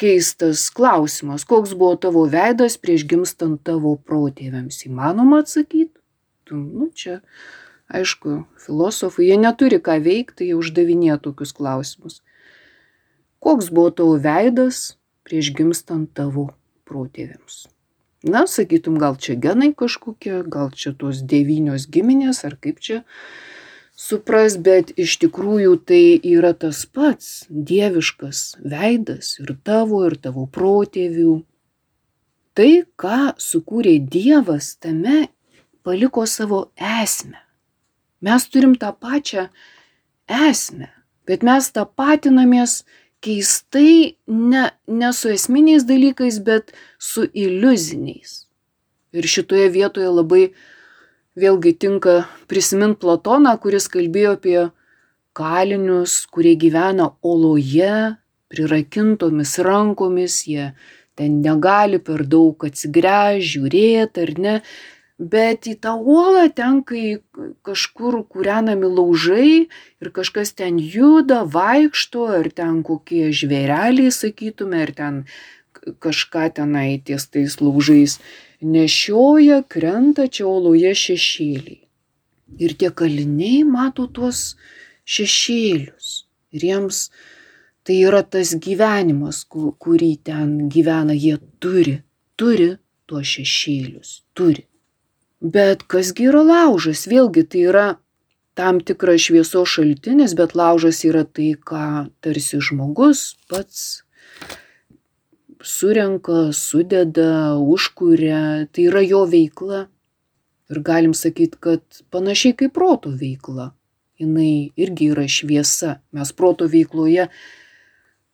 keistas 0.00 0.68
klausimas, 0.70 1.44
koks 1.48 1.74
buvo 1.74 1.96
tavo 2.00 2.26
veidas 2.30 2.76
prieš 2.80 3.06
gimstant 3.08 3.62
tavo 3.66 3.96
protėviams. 3.96 4.82
Įmanoma 4.88 5.42
atsakyti? 5.44 5.94
Nu, 6.52 6.90
čia, 6.94 7.20
aišku, 7.90 8.44
filosofai, 8.62 9.30
jie 9.30 9.38
neturi 9.40 9.80
ką 9.82 9.98
veikti, 10.04 10.50
jie 10.50 10.58
uždavinėja 10.58 11.18
tokius 11.24 11.54
klausimus. 11.56 12.20
Koks 13.42 13.72
buvo 13.72 13.90
tavo 13.94 14.14
veidas 14.20 14.94
prieš 15.26 15.50
gimstant 15.56 16.12
tavo 16.14 16.50
protėviams? 16.88 17.66
Na, 18.26 18.46
sakytum, 18.50 18.96
gal 18.98 19.18
čia 19.20 19.36
genai 19.38 19.70
kažkokie, 19.76 20.40
gal 20.50 20.72
čia 20.74 20.94
tos 20.98 21.20
devynios 21.22 21.86
giminės, 21.92 22.42
ar 22.48 22.56
kaip 22.58 22.80
čia 22.82 23.02
supras, 23.96 24.56
bet 24.58 24.90
iš 24.98 25.18
tikrųjų 25.22 25.76
tai 25.86 26.18
yra 26.24 26.50
tas 26.56 26.84
pats 26.90 27.46
dieviškas 27.50 28.58
veidas 28.64 29.36
ir 29.42 29.54
tavo, 29.62 30.02
ir 30.08 30.18
tavo 30.18 30.48
protėvių. 30.50 31.36
Tai, 32.56 32.70
ką 32.96 33.36
sukūrė 33.36 33.98
Dievas, 34.00 34.74
tame 34.80 35.28
paliko 35.84 36.24
savo 36.26 36.70
esmę. 36.80 37.38
Mes 38.24 38.46
turim 38.48 38.74
tą 38.80 38.94
pačią 38.96 39.50
esmę, 40.26 40.88
bet 41.28 41.44
mes 41.44 41.68
tą 41.70 41.84
patinamės 41.84 42.80
keistai 43.26 44.16
ne, 44.30 44.64
ne 44.86 45.12
su 45.12 45.32
esminiais 45.34 45.86
dalykais, 45.88 46.38
bet 46.46 46.72
su 46.98 47.26
iliuziniais. 47.26 48.44
Ir 49.16 49.26
šitoje 49.26 49.68
vietoje 49.74 50.10
labai 50.12 50.42
vėlgi 51.36 51.74
tinka 51.82 52.20
prisimint 52.50 53.00
Platoną, 53.02 53.56
kuris 53.60 53.88
kalbėjo 53.92 54.36
apie 54.36 54.60
kalinius, 55.36 56.22
kurie 56.32 56.54
gyvena 56.60 57.10
oloje, 57.26 58.16
prirakintomis 58.52 59.56
rankomis, 59.66 60.44
jie 60.48 60.70
ten 61.16 61.40
negali 61.42 61.98
per 61.98 62.24
daug 62.28 62.66
atsigręžti, 62.68 63.50
žiūrėti 63.52 64.22
ar 64.22 64.32
ne, 64.44 64.54
bet 65.18 65.66
į 65.66 65.76
tą 65.80 65.96
uolą 65.96 66.46
ten, 66.52 66.82
kai 66.84 67.18
kažkur 67.64 68.20
kūrenami 68.28 68.88
laužai 68.88 69.66
ir 69.66 70.10
kažkas 70.12 70.52
ten 70.52 70.78
juda, 70.78 71.44
vaikšto, 71.48 72.26
ar 72.40 72.50
ten 72.52 72.82
kokie 72.84 73.32
žvėreliai, 73.32 74.12
sakytume, 74.12 74.82
ar 74.84 74.92
ten 74.92 75.22
kažką 76.02 76.50
tenai 76.58 77.00
ties 77.00 77.28
tais 77.32 77.60
laužais 77.60 78.18
nešioja, 78.60 79.62
krenta 79.68 80.28
čia 80.28 80.46
oloje 80.48 80.92
šešėliai. 80.94 81.82
Ir 82.62 82.76
tie 82.78 82.90
kaliniai 82.90 83.64
mato 83.64 84.06
tuos 84.06 84.56
šešėlius. 85.04 86.26
Ir 86.56 86.68
jiems 86.70 87.10
tai 87.86 88.00
yra 88.02 88.22
tas 88.22 88.54
gyvenimas, 88.54 89.44
kurį 89.48 90.12
ten 90.26 90.68
gyvena, 90.72 91.14
jie 91.14 91.36
turi, 91.62 92.00
turi 92.36 92.74
tuos 93.06 93.26
šešėlius, 93.36 94.22
turi. 94.34 94.66
Bet 95.46 95.84
kasgi 95.92 96.26
yra 96.30 96.42
laužas? 96.42 97.04
Vėlgi 97.06 97.44
tai 97.46 97.62
yra 97.70 97.86
tam 98.58 98.80
tikras 98.80 99.26
šviesos 99.28 99.68
šaltinis, 99.68 100.34
bet 100.38 100.56
laužas 100.58 101.04
yra 101.06 101.22
tai, 101.28 101.52
ką 101.54 102.08
tarsi 102.24 102.58
žmogus 102.64 103.34
pats 103.50 104.02
surenka, 105.66 106.52
sudeda, 106.52 107.56
užkuria, 107.58 108.66
tai 108.72 108.88
yra 108.88 109.02
jo 109.04 109.24
veikla. 109.28 109.86
Ir 110.70 110.80
galim 110.82 111.14
sakyti, 111.14 111.60
kad 111.62 112.00
panašiai 112.10 112.56
kaip 112.58 112.74
proto 112.74 113.12
veikla. 113.14 113.70
Jinai 114.18 114.72
irgi 114.80 115.12
yra 115.12 115.26
šviesa. 115.30 116.00
Mes 116.16 116.32
proto 116.32 116.66
veikloje 116.70 117.28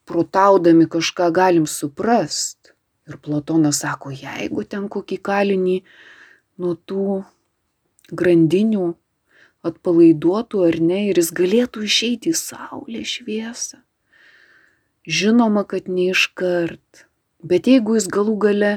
protaudami 0.09 0.87
kažką 0.89 1.29
galim 1.35 1.67
suprast. 1.67 2.73
Ir 3.11 3.19
Platonas 3.19 3.83
sako, 3.83 4.13
jeigu 4.15 4.65
ten 4.65 4.87
kokį 4.89 5.19
kalinį 5.27 5.77
nuo 6.61 6.75
tų 6.77 7.23
grandinių 8.13 8.93
atpalaiduotų 9.67 10.63
ar 10.67 10.79
ne, 10.83 11.01
ir 11.11 11.21
jis 11.21 11.31
galėtų 11.39 11.87
išeiti 11.87 12.33
į 12.33 12.39
saulę 12.39 13.03
šviesą. 13.07 13.83
Žinoma, 15.07 15.65
kad 15.67 15.89
ne 15.91 16.11
iškart, 16.13 17.07
bet 17.43 17.71
jeigu 17.71 17.97
jis 17.99 18.09
galų 18.11 18.37
gale, 18.43 18.73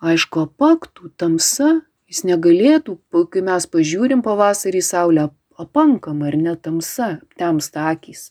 aišku, 0.00 0.46
apaktų 0.48 1.12
tamsa, 1.20 1.80
jis 2.08 2.24
negalėtų, 2.28 2.98
kai 3.32 3.44
mes 3.44 3.68
pažiūrim 3.72 4.24
pavasarį 4.24 4.82
saulę, 4.84 5.28
apankam 5.60 6.22
ar 6.26 6.36
ne 6.36 6.54
tamsa, 6.56 7.18
temsta 7.40 7.88
akys. 7.92 8.30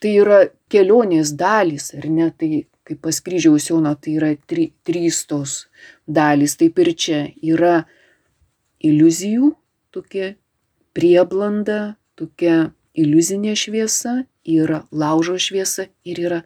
Tai 0.00 0.12
yra 0.12 0.40
kelionės 0.72 1.32
dalys, 1.36 1.92
ar 1.96 2.08
ne, 2.12 2.28
tai 2.36 2.66
kaip 2.86 3.02
pas 3.02 3.18
kryžiaus 3.20 3.66
Jono, 3.68 3.92
tai 3.98 4.16
yra 4.20 4.30
tri, 4.46 4.70
trys 4.86 5.24
tos 5.26 5.66
dalys, 6.06 6.54
taip 6.60 6.78
ir 6.82 6.92
čia 6.94 7.20
yra 7.42 7.80
iliuzijų, 8.86 9.50
tokia 9.90 10.34
prieblanda, 10.96 11.96
tokia 12.14 12.70
iliuzinė 12.96 13.56
šviesa, 13.58 14.20
yra 14.46 14.84
laužo 14.90 15.36
šviesa 15.42 15.88
ir 16.06 16.20
yra 16.22 16.42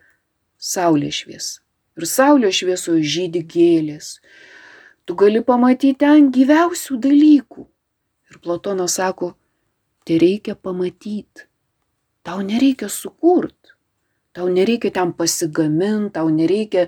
saulės 0.56 1.23
šviesa. 1.23 1.61
Ir 2.00 2.06
saulės 2.09 2.56
šviesoje 2.62 3.04
žydi 3.04 3.42
gėlės. 3.44 4.14
Tu 5.04 5.16
gali 5.18 5.42
pamatyti 5.44 5.99
ten 6.00 6.30
gyviausių 6.32 6.97
dalykų. 7.04 7.66
Ir 8.30 8.38
Platonas 8.40 8.97
sako, 8.97 9.35
tai 10.06 10.20
reikia 10.23 10.54
pamatyti. 10.54 11.44
Tau 12.25 12.40
nereikia 12.47 12.88
sukurti. 12.88 13.75
Tau 14.37 14.46
nereikia 14.49 14.92
ten 14.94 15.12
pasigaminti, 15.18 16.14
tau 16.14 16.28
nereikia 16.30 16.87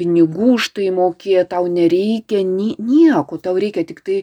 pinigų 0.00 0.54
už 0.56 0.70
tai 0.78 0.88
mokėti, 0.96 1.48
tau 1.52 1.68
nereikia 1.68 2.40
ni 2.46 2.72
nieko, 2.78 3.36
tau 3.36 3.58
reikia 3.60 3.84
tik 3.84 4.00
tai 4.06 4.22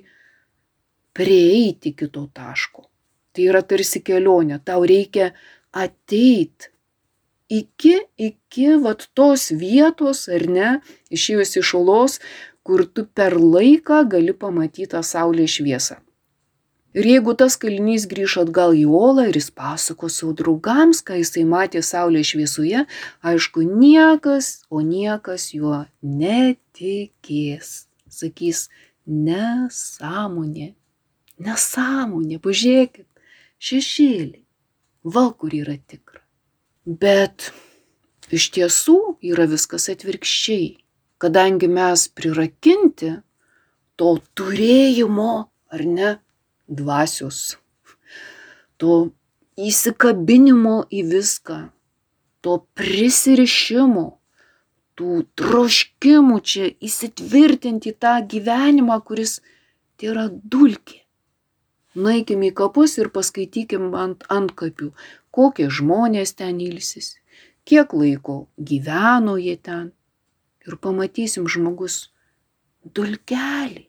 prieiti 1.18 1.94
kito 1.94 2.26
taško. 2.34 2.88
Tai 3.34 3.46
yra 3.46 3.62
tarsi 3.62 4.02
kelionė, 4.02 4.58
tau 4.66 4.82
reikia 4.90 5.30
ateit 5.70 6.72
iki, 7.50 7.94
iki 8.18 8.74
vat 8.82 9.06
tos 9.14 9.52
vietos, 9.54 10.26
ar 10.26 10.48
ne, 10.50 10.72
išėjus 11.14 11.58
iš 11.62 11.76
olos, 11.78 12.20
kur 12.66 12.88
tu 12.90 13.06
per 13.06 13.38
laiką 13.38 14.02
gali 14.10 14.34
pamatyti 14.34 14.90
tą 14.92 15.06
saulės 15.06 15.60
šviesą. 15.60 16.02
Ir 16.96 17.06
jeigu 17.06 17.34
tas 17.38 17.58
kalinys 17.60 18.08
grįž 18.10 18.38
atgal 18.46 18.76
į 18.78 18.86
olą 18.88 19.28
ir 19.28 19.36
jis 19.38 19.50
pasako 19.52 20.08
savo 20.12 20.32
draugams, 20.40 21.04
ką 21.04 21.20
jisai 21.20 21.44
matė 21.44 21.84
saulės 21.84 22.32
šviesoje, 22.32 22.86
aišku, 23.28 23.66
niekas, 23.68 24.64
o 24.72 24.82
niekas 24.82 25.52
juo 25.54 25.84
netikės. 26.02 27.86
Sakys, 28.08 28.70
nesąmonė, 29.08 30.72
nesąmonė, 31.44 32.40
pažiūrėkit, 32.44 33.08
šešėlį, 33.60 34.42
val 35.04 35.34
kur 35.36 35.54
yra 35.54 35.76
tikra. 35.78 36.24
Bet 36.88 37.52
iš 38.32 38.50
tiesų 38.56 39.18
yra 39.28 39.48
viskas 39.52 39.90
atvirkščiai, 39.92 40.78
kadangi 41.20 41.68
mes 41.72 42.08
prirakinti 42.16 43.12
to 44.00 44.14
turėjimo, 44.38 45.34
ar 45.74 45.84
ne, 45.84 46.16
dvasios, 46.68 47.58
to 48.78 49.10
įsikabinimo 49.58 50.84
į 50.94 51.04
viską, 51.12 51.58
to 52.46 52.60
prisirišimo, 52.78 54.06
tų 54.98 55.24
troškimų 55.40 56.38
čia 56.42 56.70
įsitvirtinti 56.90 57.94
tą 57.98 58.18
gyvenimą, 58.34 59.00
kuris 59.06 59.40
tai 59.98 60.12
yra 60.14 60.28
dulkė. 60.30 61.04
Nueikim 61.98 62.44
į 62.46 62.52
kapus 62.58 62.98
ir 63.02 63.10
paskaitykim 63.14 63.90
ant 63.98 64.26
antkapių, 64.30 64.92
kokie 65.34 65.70
žmonės 65.74 66.36
ten 66.38 66.62
ilsis, 66.62 67.16
kiek 67.66 67.94
laiko 67.98 68.44
gyveno 68.58 69.38
jie 69.42 69.58
ten. 69.58 69.92
Ir 70.68 70.78
pamatysim 70.84 71.48
žmogus 71.50 72.12
dulkelį 72.84 73.87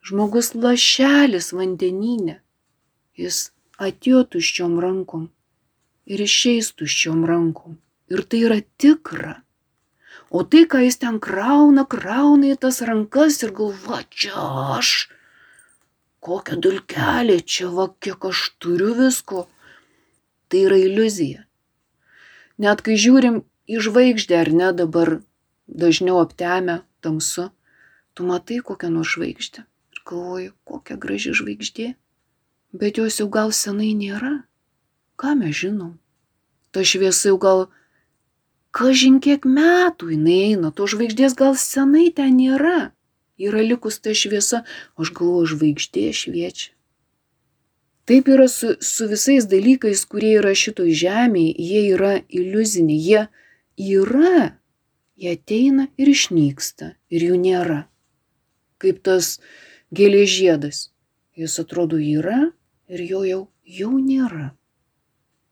žmogus 0.00 0.54
lašelis 0.54 1.52
vandenyne. 1.56 2.40
Jis 3.20 3.50
atėjo 3.80 4.24
tuščiom 4.34 4.78
rankom 4.84 5.28
ir 6.10 6.24
išeis 6.24 6.72
tuščiom 6.78 7.24
rankom. 7.28 7.78
Ir 8.10 8.24
tai 8.26 8.42
yra 8.48 8.58
tikra. 8.82 9.36
O 10.30 10.42
tai, 10.42 10.64
ką 10.70 10.80
jis 10.84 10.98
ten 11.02 11.18
krauna, 11.22 11.84
krauna 11.94 12.52
į 12.54 12.58
tas 12.64 12.80
rankas 12.86 13.40
ir 13.44 13.52
galva, 13.54 14.00
čia 14.10 14.34
aš, 14.78 14.90
kokia 16.22 16.58
dulkelė, 16.64 17.38
čia 17.42 17.70
va, 17.74 17.88
kiek 18.02 18.26
aš 18.30 18.42
turiu 18.62 18.92
visko, 18.98 19.46
tai 20.50 20.66
yra 20.66 20.78
iliuzija. 20.82 21.46
Net 22.62 22.82
kai 22.86 22.98
žiūrim 22.98 23.40
į 23.70 23.82
žvaigždę, 23.86 24.38
ar 24.42 24.52
ne 24.54 24.70
dabar 24.82 25.16
dažniau 25.66 26.20
aptemę 26.22 26.80
tamsu, 27.02 27.50
tu 28.14 28.26
matai 28.26 28.62
kokią 28.66 28.90
nors 28.94 29.14
žvaigždę 29.16 29.69
galvoju, 30.10 30.54
kokia 30.68 30.96
graži 31.00 31.34
žvaigždė, 31.36 31.92
bet 32.76 32.98
jos 33.00 33.20
jau 33.20 33.28
gal 33.32 33.52
senai 33.56 33.92
nėra. 33.98 34.40
Ką 35.20 35.34
mes 35.38 35.54
žinom? 35.56 35.98
Ta 36.74 36.84
šviesa 36.86 37.30
jau 37.30 37.38
gal, 37.42 37.62
kažin 38.76 39.20
kiek 39.22 39.46
metų 39.46 40.12
jinai 40.14 40.38
eina, 40.50 40.70
to 40.74 40.86
žvaigždės 40.90 41.36
gal 41.38 41.56
senai 41.58 42.10
ten 42.14 42.36
nėra. 42.38 42.90
Yra 43.40 43.62
likus 43.64 43.96
ta 44.04 44.12
šviesa, 44.12 44.64
aš 45.00 45.14
galvoju, 45.16 45.54
žvaigždė 45.54 46.10
šviečia. 46.12 46.74
Taip 48.10 48.28
yra 48.28 48.48
su, 48.48 48.74
su 48.80 49.06
visais 49.08 49.46
dalykais, 49.46 50.02
kurie 50.10 50.34
yra 50.40 50.50
šitoj 50.56 50.90
žemėje, 50.98 51.52
jie 51.62 51.82
yra 51.94 52.14
iliuziniai, 52.26 52.98
jie 52.98 54.00
yra, 54.00 54.56
jie 55.20 55.34
ateina 55.36 55.86
ir 56.00 56.10
išnyksta 56.10 56.94
ir 57.12 57.26
jų 57.28 57.38
nėra. 57.38 57.84
Kaip 58.82 58.98
tas 59.06 59.36
gėlės 59.94 60.30
žiedas. 60.30 60.80
Jis 61.38 61.58
atrodo 61.62 61.98
yra 61.98 62.50
ir 62.90 63.02
jo 63.06 63.22
jau, 63.24 63.42
jau 63.64 63.92
nėra. 63.98 64.50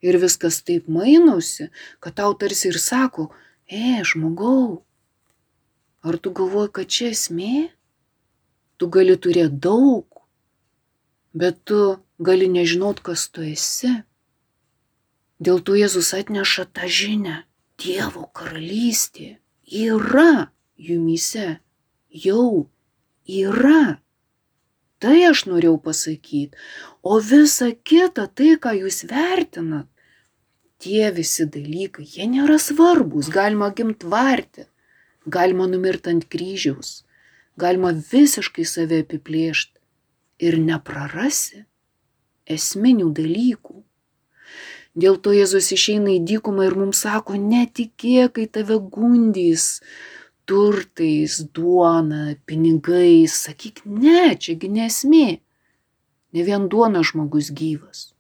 Ir 0.03 0.19
viskas 0.23 0.61
taip 0.63 0.87
mainosi, 0.91 1.71
kad 1.99 2.19
tau 2.19 2.35
tarsi 2.39 2.71
ir 2.71 2.79
sako, 2.79 3.31
e, 3.67 4.03
žmogau, 4.07 4.85
ar 6.07 6.19
tu 6.23 6.31
galvoji, 6.31 6.75
kad 6.77 6.91
čia 6.91 7.11
esmė? 7.15 7.71
Tu 8.79 8.87
gali 8.95 9.17
turėti 9.19 9.59
daug, 9.59 10.07
bet 11.35 11.59
tu 11.67 11.99
gali 12.23 12.47
nežinot, 12.51 13.03
kas 13.03 13.27
tu 13.33 13.43
esi. 13.43 13.91
Dėl 15.43 15.63
to 15.63 15.75
Jėzus 15.79 16.15
atneša 16.15 16.69
tą 16.75 16.87
žinę. 16.91 17.43
Dievo 17.79 18.25
karalystė 18.35 19.39
yra 19.71 20.51
jumyse, 20.75 21.61
jau 22.11 22.67
yra. 23.23 23.99
Tai 24.99 25.15
aš 25.29 25.45
norėjau 25.47 25.77
pasakyti. 25.83 26.59
O 27.07 27.21
visa 27.23 27.71
kita, 27.91 28.27
tai, 28.27 28.57
ką 28.59 28.75
jūs 28.81 29.05
vertinat, 29.11 29.87
tie 30.83 31.11
visi 31.15 31.47
dalykai, 31.47 32.07
jie 32.07 32.27
nėra 32.31 32.59
svarbus. 32.63 33.31
Galima 33.31 33.71
gimtvarti, 33.75 34.67
galima 35.27 35.69
numirti 35.71 36.15
ant 36.15 36.27
kryžiaus, 36.31 37.03
galima 37.59 37.93
visiškai 37.95 38.67
save 38.67 39.03
apiplėšti 39.05 39.79
ir 40.49 40.59
neprarasi 40.63 41.65
esminių 42.49 43.13
dalykų. 43.15 43.83
Dėl 44.99 45.19
to 45.23 45.35
Jėzus 45.37 45.69
išeina 45.75 46.15
į 46.17 46.23
dykumą 46.27 46.65
ir 46.67 46.75
mums 46.79 47.05
sako, 47.05 47.37
netikėk, 47.39 48.35
kai 48.39 48.47
tave 48.51 48.81
gundys, 48.95 49.79
turtais, 50.49 51.41
duona, 51.55 52.37
pinigais, 52.49 53.35
sakyk, 53.45 53.85
ne, 53.85 54.33
čiagi 54.41 54.71
nesmė. 54.73 55.29
Ne 56.33 56.45
vien 56.45 56.69
duona 56.73 57.03
žmogus 57.05 57.51
gyvas, 57.57 58.13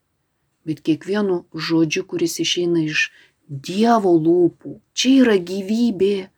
bet 0.68 0.80
kiekvienu 0.84 1.42
žodžiu, 1.52 2.04
kuris 2.08 2.38
išeina 2.44 2.84
iš 2.84 3.08
Dievo 3.48 4.12
lūpų. 4.20 4.74
Čia 4.92 5.10
yra 5.22 5.34
gyvybė. 5.40 6.28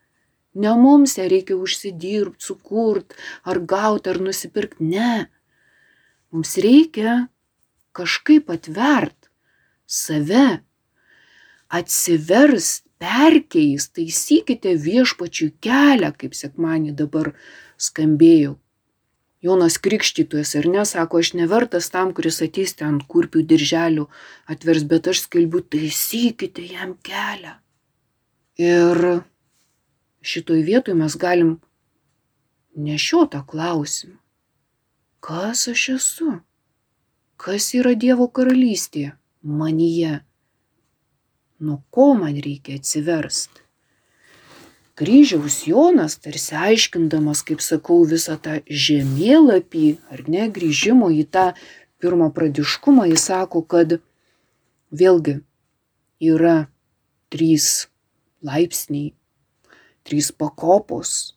Ne 0.63 0.75
mums 0.79 1.17
ją 1.19 1.25
reikia 1.31 1.57
užsidirbti, 1.59 2.45
sukurti, 2.47 3.19
ar 3.43 3.59
gauti, 3.59 4.13
ar 4.13 4.21
nusipirkti. 4.23 4.87
Ne. 4.93 5.27
Mums 6.31 6.55
reikia 6.63 7.27
kažkaip 7.99 8.51
atvert 8.55 9.27
save, 9.91 10.63
atsiverst 11.67 12.87
perkeis, 13.01 13.89
taisykite 13.97 14.75
viešpačių 14.87 15.53
kelią, 15.65 16.11
kaip 16.21 16.37
sekmanį 16.37 16.95
dabar 16.99 17.33
skambėjo. 17.81 18.59
Jonas 19.41 19.79
Krikštytojas 19.81 20.53
ir 20.59 20.69
nesako, 20.69 21.23
aš 21.25 21.33
nevertas 21.39 21.89
tam, 21.89 22.13
kuris 22.13 22.43
ateis 22.45 22.75
ten 22.77 22.99
kurpių 23.01 23.41
dirželių 23.49 24.05
atvers, 24.53 24.85
bet 24.85 25.09
aš 25.09 25.25
skelbiu, 25.25 25.63
taisykite 25.65 26.67
jam 26.69 26.93
kelią. 27.09 27.55
Ir 28.61 29.01
šitoj 30.21 30.61
vietoj 30.69 30.99
mes 31.01 31.17
galim 31.17 31.55
nešiotą 32.77 33.41
klausimą. 33.49 34.19
Kas 35.25 35.69
aš 35.73 35.89
esu? 35.97 36.35
Kas 37.41 37.73
yra 37.77 37.95
Dievo 37.97 38.29
karalystė? 38.29 39.15
Manyje. 39.41 40.21
Nuo 41.61 41.83
ko 41.93 42.15
man 42.17 42.39
reikia 42.41 42.79
atsiversti? 42.81 43.61
Kryžiaus 45.01 45.63
Jonas, 45.69 46.19
tarsi 46.21 46.55
aiškindamas, 46.57 47.41
kaip 47.45 47.61
sakau, 47.65 48.03
visą 48.09 48.35
tą 48.41 48.59
žemėlapį, 48.69 49.87
ar 50.13 50.25
ne, 50.29 50.49
grįžimo 50.53 51.09
į 51.13 51.25
tą 51.33 51.45
pirmą 52.01 52.31
pradiškumą, 52.37 53.07
jis 53.13 53.25
sako, 53.31 53.63
kad 53.65 53.99
vėlgi 54.93 55.39
yra 56.33 56.57
trys 57.33 57.89
laipsniai, 58.45 59.15
trys 60.05 60.33
pakopos, 60.33 61.35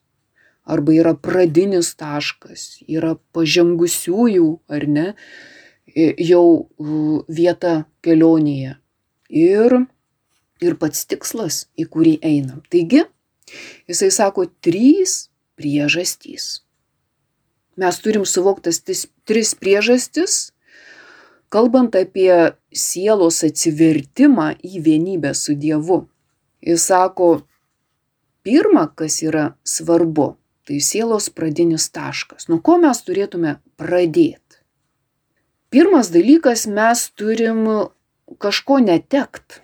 arba 0.64 0.96
yra 0.96 1.16
pradinis 1.16 1.94
taškas, 2.00 2.84
yra 2.88 3.16
pažengusiųjų, 3.36 4.48
ar 4.72 4.88
ne, 4.88 5.08
jau 5.96 6.46
vieta 7.28 7.84
kelionėje. 8.04 8.78
Ir, 9.34 9.84
ir 10.64 10.80
pats 10.80 11.06
tikslas, 11.10 11.66
į 11.80 11.88
kurį 11.92 12.18
einam. 12.26 12.62
Taigi, 12.72 13.04
Jisai 13.88 14.12
sako 14.12 14.46
trys 14.62 15.30
priežastys. 15.60 16.64
Mes 17.78 17.98
turim 18.00 18.26
suvoktas 18.26 18.82
tris 18.84 19.54
priežastis, 19.58 20.54
kalbant 21.54 21.96
apie 21.98 22.54
sielos 22.74 23.42
atsivertimą 23.46 24.54
į 24.62 24.84
vienybę 24.86 25.34
su 25.38 25.58
Dievu. 25.58 26.04
Jis 26.64 26.86
sako, 26.90 27.44
pirma, 28.46 28.88
kas 28.96 29.20
yra 29.26 29.54
svarbu, 29.68 30.36
tai 30.70 30.80
sielos 30.80 31.30
pradinis 31.34 31.90
taškas. 31.92 32.48
Nuo 32.48 32.62
ko 32.64 32.78
mes 32.82 33.02
turėtume 33.04 33.58
pradėti? 33.78 34.62
Pirmas 35.74 36.14
dalykas, 36.14 36.68
mes 36.70 37.08
turim 37.18 37.66
kažko 38.40 38.78
netekt 38.80 39.63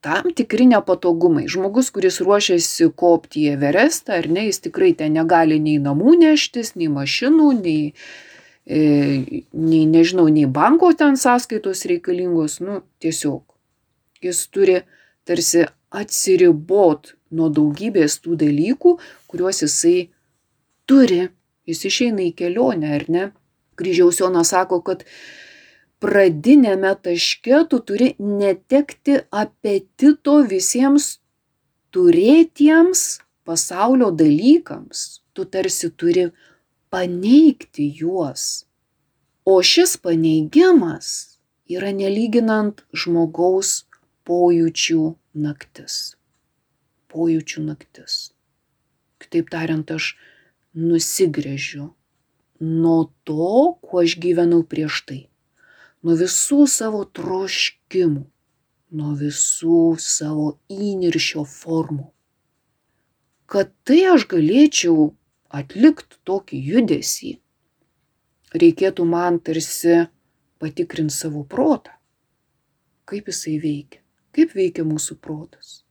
tam 0.00 0.30
tikri 0.34 0.66
nepatogumai. 0.70 1.48
Žmogus, 1.50 1.90
kuris 1.94 2.20
ruošiasi 2.24 2.90
kopti 2.98 3.46
į 3.46 3.54
Everestą, 3.56 4.18
ar 4.20 4.28
ne, 4.30 4.46
jis 4.48 4.62
tikrai 4.68 4.92
ten 4.98 5.16
negali 5.18 5.58
nei 5.62 5.78
namų 5.82 6.16
neštis, 6.22 6.74
nei 6.78 6.90
mašinų, 6.92 7.48
nei, 7.58 7.92
e, 8.66 8.80
nei 9.52 9.84
nežinau, 9.90 10.28
nei 10.32 10.46
banko 10.46 10.92
ten 10.98 11.18
sąskaitos 11.18 11.86
reikalingos, 11.90 12.60
nu, 12.64 12.82
tiesiog. 13.02 13.42
Jis 14.22 14.44
turi 14.54 14.80
tarsi 15.26 15.66
atsiribot 15.94 17.14
nuo 17.34 17.48
daugybės 17.52 18.18
tų 18.22 18.38
dalykų, 18.40 18.94
kuriuos 19.30 19.64
jisai 19.64 19.98
turi. 20.88 21.26
Jis 21.68 21.84
išeina 21.84 22.24
į 22.24 22.32
kelionę, 22.36 22.94
ar 22.96 23.04
ne? 23.12 23.24
Kryžiaus 23.78 24.22
Jonas 24.22 24.54
sako, 24.54 24.80
kad 24.82 25.04
pradiniame 25.98 26.94
taške 27.02 27.64
tu 27.70 27.78
turi 27.90 28.12
netekti 28.18 29.18
apetito 29.42 30.36
visiems 30.52 31.18
turėtiems 31.94 33.02
pasaulio 33.48 34.10
dalykams. 34.22 35.22
Tu 35.34 35.44
tarsi 35.54 35.90
turi 35.90 36.28
paneigti 36.90 37.86
juos. 38.00 38.64
O 39.44 39.60
šis 39.62 39.96
paneigimas 40.04 41.38
yra 41.70 41.92
nelyginant 41.94 42.82
žmogaus 42.92 43.84
pojūčių 44.28 45.04
naktis. 45.44 46.16
Pojūčių 47.08 47.62
naktis. 47.64 48.18
Kitaip 49.22 49.48
tariant, 49.50 49.88
aš 49.90 50.12
nusigrėžiu 50.74 51.88
nuo 52.60 53.00
to, 53.24 53.78
kuo 53.80 54.04
aš 54.04 54.18
gyvenau 54.20 54.60
prieš 54.66 55.02
tai 55.08 55.20
nuo 56.04 56.14
visų 56.18 56.66
savo 56.70 57.02
troškimų, 57.04 58.24
nuo 58.98 59.14
visų 59.18 59.96
savo 60.00 60.52
įniršio 60.72 61.44
formų. 61.48 62.06
Kad 63.48 63.72
tai 63.88 64.02
aš 64.12 64.26
galėčiau 64.28 65.10
atlikti 65.48 66.20
tokį 66.28 66.60
judesį, 66.72 67.32
reikėtų 68.54 69.06
man 69.08 69.40
tarsi 69.40 70.04
patikrinti 70.60 71.14
savo 71.14 71.44
protą. 71.44 71.94
Kaip 73.08 73.30
jisai 73.32 73.56
veikia, 73.62 74.02
kaip 74.36 74.52
veikia 74.56 74.84
mūsų 74.84 75.16
protas. 75.24 75.82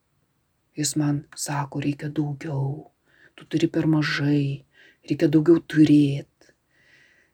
Jis 0.78 0.94
man 1.02 1.24
sako, 1.34 1.82
reikia 1.82 2.12
daugiau, 2.14 2.92
tu 3.34 3.46
turi 3.50 3.66
per 3.66 3.88
mažai, 3.90 4.68
reikia 5.10 5.30
daugiau 5.34 5.58
turėti. 5.58 6.54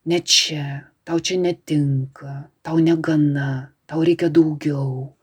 Ne 0.07 0.19
čia, 0.23 0.92
tau 1.03 1.19
čia 1.19 1.37
netinka, 1.39 2.49
tau 2.63 2.79
negana, 2.79 3.73
tau 3.85 4.03
reikia 4.03 4.31
daugiau. 4.31 5.13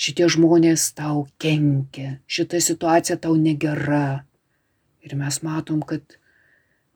Šitie 0.00 0.28
žmonės 0.32 0.92
tau 0.96 1.26
kenkia, 1.40 2.20
šita 2.24 2.60
situacija 2.60 3.18
tau 3.20 3.36
negera. 3.36 4.24
Ir 5.04 5.16
mes 5.16 5.40
matom, 5.44 5.82
kad 5.84 6.16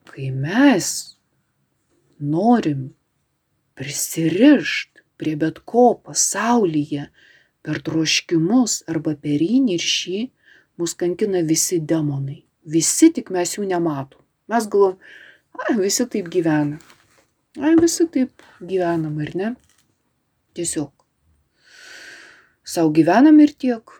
kai 0.09 0.31
mes 0.33 1.17
norim 2.21 2.93
prisirišt 3.77 5.03
prie 5.17 5.35
bet 5.37 5.61
ko 5.69 5.93
pasaulyje 6.05 7.09
per 7.65 7.81
troškimus 7.85 8.83
arba 8.89 9.15
per 9.17 9.41
įniršį, 9.41 10.19
mus 10.77 10.93
kankina 10.97 11.41
visi 11.45 11.79
demonai. 11.81 12.43
Visi 12.65 13.11
tik 13.13 13.31
mes 13.33 13.55
jų 13.57 13.65
nematom. 13.69 14.21
Mes 14.49 14.67
galvom, 14.69 14.97
visi 15.81 16.05
taip 16.09 16.29
gyvena. 16.33 16.77
Ai, 17.55 17.75
visi 17.79 18.03
taip 18.11 18.43
gyvenam, 18.59 19.15
ar 19.23 19.29
ne? 19.39 19.49
Tiesiog. 20.55 20.91
Sau 22.67 22.89
gyvenam 22.91 23.39
ir 23.39 23.53
tiek. 23.55 23.93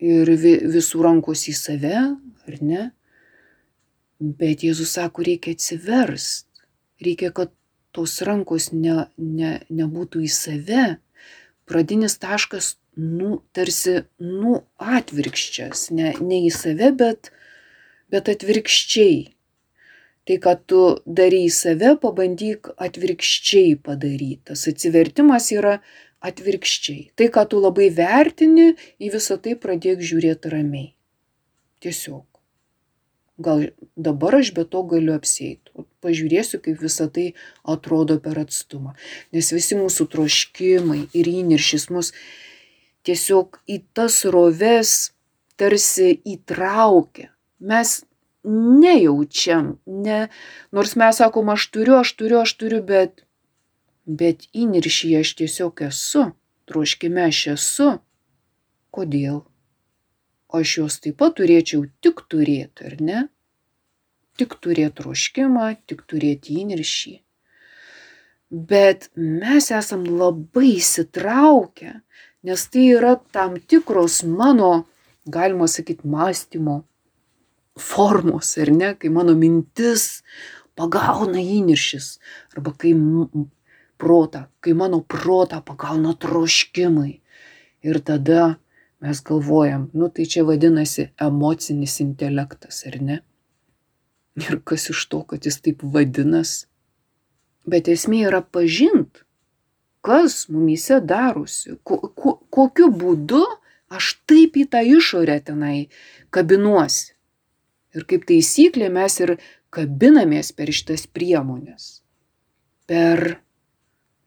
Ir 0.00 0.30
vi, 0.40 0.54
visų 0.72 1.02
rankos 1.04 1.44
į 1.50 1.54
save, 1.58 1.98
ar 2.48 2.56
ne? 2.64 2.86
Bet 4.16 4.64
Jėzus 4.64 4.94
sako, 4.96 5.26
reikia 5.28 5.52
atsiverst. 5.52 6.48
Reikia, 7.04 7.34
kad 7.36 7.52
tos 7.92 8.16
rankos 8.24 8.70
ne, 8.72 8.96
ne, 9.18 9.52
nebūtų 9.68 10.24
į 10.24 10.32
save. 10.32 10.86
Pradinis 11.68 12.16
taškas, 12.22 12.78
nu, 12.96 13.42
tarsi, 13.52 14.06
nu, 14.24 14.62
atvirkščias. 14.80 15.90
Ne, 15.92 16.14
ne 16.24 16.40
į 16.48 16.52
save, 16.54 16.94
bet, 16.96 17.28
bet 18.08 18.32
atvirkščiai 18.32 19.33
tai 20.24 20.38
ką 20.40 20.54
tu 20.66 20.82
darei 21.06 21.50
save, 21.52 21.94
pabandyk 22.00 22.70
atvirkščiai 22.80 23.76
padaryti. 23.84 24.42
Tas 24.50 24.66
atsivertimas 24.70 25.50
yra 25.52 25.78
atvirkščiai. 26.24 27.10
Tai, 27.16 27.28
ką 27.32 27.44
tu 27.50 27.60
labai 27.60 27.90
vertini, 27.92 28.72
į 29.00 29.12
visą 29.14 29.36
tai 29.40 29.56
pradėk 29.60 30.00
žiūrėti 30.00 30.52
ramiai. 30.52 30.94
Tiesiog. 31.84 32.24
Gal 33.44 33.66
dabar 33.98 34.38
aš 34.38 34.52
be 34.54 34.62
to 34.64 34.84
galiu 34.88 35.16
apsėti. 35.18 35.84
Pažiūrėsiu, 36.04 36.60
kaip 36.62 36.80
visa 36.80 37.08
tai 37.10 37.32
atrodo 37.66 38.20
per 38.22 38.38
atstumą. 38.44 38.94
Nes 39.34 39.50
visi 39.52 39.76
mūsų 39.76 40.06
troškimai 40.12 41.00
ir 41.18 41.30
įniršis 41.32 41.88
mus 41.90 42.12
tiesiog 43.04 43.58
į 43.66 43.80
tas 43.96 44.22
roves 44.30 44.94
tarsi 45.58 46.14
įtraukia. 46.24 47.32
Mes 47.58 48.04
nejaučiam, 48.44 49.78
ne, 49.86 50.28
nors 50.72 50.94
mes 50.96 51.16
sakom, 51.16 51.48
aš 51.48 51.68
turiu, 51.72 51.96
aš 52.00 52.12
turiu, 52.18 52.40
aš 52.44 52.52
turiu, 52.60 52.82
bet, 52.84 53.24
bet 54.04 54.48
įniršyje 54.52 55.22
aš 55.24 55.32
tiesiog 55.40 55.84
esu, 55.88 56.26
troškime 56.68 57.24
aš 57.30 57.40
esu. 57.56 57.90
Kodėl? 58.94 59.42
Aš 60.54 60.76
juos 60.78 61.00
taip 61.02 61.18
pat 61.18 61.34
turėčiau 61.40 61.88
tik 62.04 62.22
turėti, 62.30 62.86
ar 62.86 63.00
ne? 63.00 63.26
Tik 64.38 64.54
turėti 64.62 65.00
troškimą, 65.00 65.72
tik 65.88 66.04
turėti 66.10 66.60
įniršį. 66.62 67.16
Bet 68.54 69.08
mes 69.16 69.70
esam 69.74 70.04
labai 70.06 70.76
įsitraukę, 70.76 71.96
nes 72.46 72.66
tai 72.70 72.84
yra 72.94 73.16
tam 73.34 73.56
tikros 73.58 74.20
mano, 74.22 74.84
galima 75.26 75.66
sakyti, 75.66 76.06
mąstymo 76.06 76.82
formos, 77.78 78.54
ar 78.58 78.70
ne, 78.70 78.94
kai 78.98 79.10
mano 79.10 79.34
mintis 79.38 80.22
pagauna 80.78 81.42
įniršis, 81.42 82.18
arba 82.54 82.74
kai 82.78 82.94
protą, 83.98 84.46
kai 84.60 84.74
mano 84.78 85.00
protą 85.02 85.62
pagauna 85.64 86.14
troškimai. 86.18 87.20
Ir 87.84 88.00
tada 88.00 88.54
Mes 89.04 89.22
galvojam, 89.22 89.90
nu 89.92 90.08
tai 90.08 90.24
čia 90.24 90.42
vadinasi 90.48 91.10
emocinis 91.20 91.98
intelektas, 92.00 92.86
ar 92.88 92.94
ne? 93.04 93.16
Ir 94.40 94.62
kas 94.64 94.88
iš 94.94 95.02
to, 95.12 95.18
kad 95.28 95.44
jis 95.44 95.58
taip 95.60 95.82
vadinas. 95.96 96.52
Bet 97.68 97.90
esmė 97.92 98.22
yra 98.30 98.40
pažint, 98.40 99.20
kas 100.00 100.46
mumyse 100.48 101.02
darosi, 101.04 101.76
ko, 101.84 101.98
ko, 102.16 102.32
kokiu 102.48 102.88
būdu 103.02 103.42
aš 103.92 104.14
taip 104.24 104.56
į 104.56 104.64
tą 104.72 104.80
išorę 104.96 105.36
tenai 105.50 105.90
kabinuosi. 106.32 107.12
Ir 107.94 108.06
kaip 108.10 108.26
taisyklė 108.26 108.88
mes 108.90 109.20
ir 109.22 109.36
kabinamės 109.74 110.50
per 110.56 110.72
šitas 110.74 111.06
priemonės. 111.10 112.00
Per, 112.90 113.22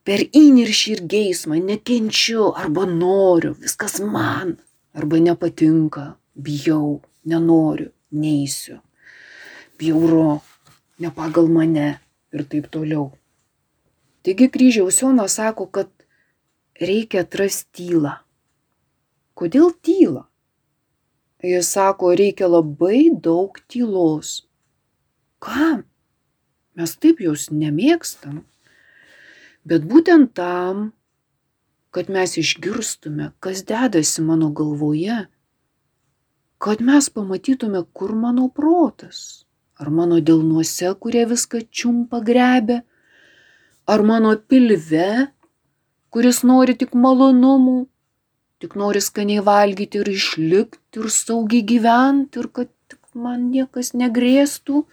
per 0.07 0.23
įniršį 0.25 0.93
ir 0.95 1.03
geismą 1.11 1.59
nekenčiu 1.61 2.49
arba 2.55 2.87
noriu, 2.89 3.53
viskas 3.59 3.99
man, 4.01 4.55
arba 4.97 5.19
nepatinka, 5.21 6.07
bijau, 6.33 7.01
nenoriu, 7.27 7.91
neįsiu, 8.15 8.79
bjauru, 9.77 10.39
ne 11.03 11.11
pagal 11.13 11.51
mane 11.51 11.89
ir 12.33 12.45
taip 12.49 12.71
toliau. 12.73 13.11
Taigi 14.25 14.49
kryžiaus 14.51 15.01
Jonas 15.03 15.37
sako, 15.39 15.67
kad 15.71 15.91
reikia 16.81 17.23
atrasti 17.23 17.69
tylą. 17.77 18.17
Kodėl 19.37 19.69
tyla? 19.85 20.25
Jis 21.43 21.69
sako, 21.69 22.15
reikia 22.17 22.47
labai 22.49 23.09
daug 23.13 23.59
tylos. 23.69 24.47
Kam? 25.39 25.83
Mes 26.73 26.93
taip 26.97 27.21
jos 27.21 27.49
nemėgstam. 27.53 28.41
Bet 29.67 29.85
būtent 29.85 30.33
tam, 30.37 30.91
kad 31.93 32.09
mes 32.09 32.37
išgirstume, 32.41 33.31
kas 33.43 33.61
dedasi 33.69 34.23
mano 34.25 34.49
galvoje, 34.49 35.27
kad 36.57 36.81
mes 36.81 37.09
pamatytume, 37.13 37.83
kur 37.93 38.15
mano 38.17 38.47
protas, 38.49 39.45
ar 39.77 39.89
mano 39.93 40.17
delnuose, 40.21 40.89
kurie 41.01 41.25
viską 41.29 41.61
čiumpa 41.69 42.21
grebė, 42.25 42.81
ar 43.85 44.01
mano 44.01 44.33
pilve, 44.37 45.29
kuris 46.09 46.41
nori 46.41 46.73
tik 46.77 46.97
malonumų, 46.97 47.85
tik 48.63 48.75
nori 48.79 49.01
skaniai 49.03 49.43
valgyti 49.45 50.01
ir 50.01 50.09
išlikti 50.13 51.01
ir 51.01 51.09
saugiai 51.13 51.65
gyventi 51.71 52.41
ir 52.41 52.49
kad 52.59 52.71
tik 52.91 53.01
man 53.25 53.49
niekas 53.53 53.93
negrėstų, 54.01 54.83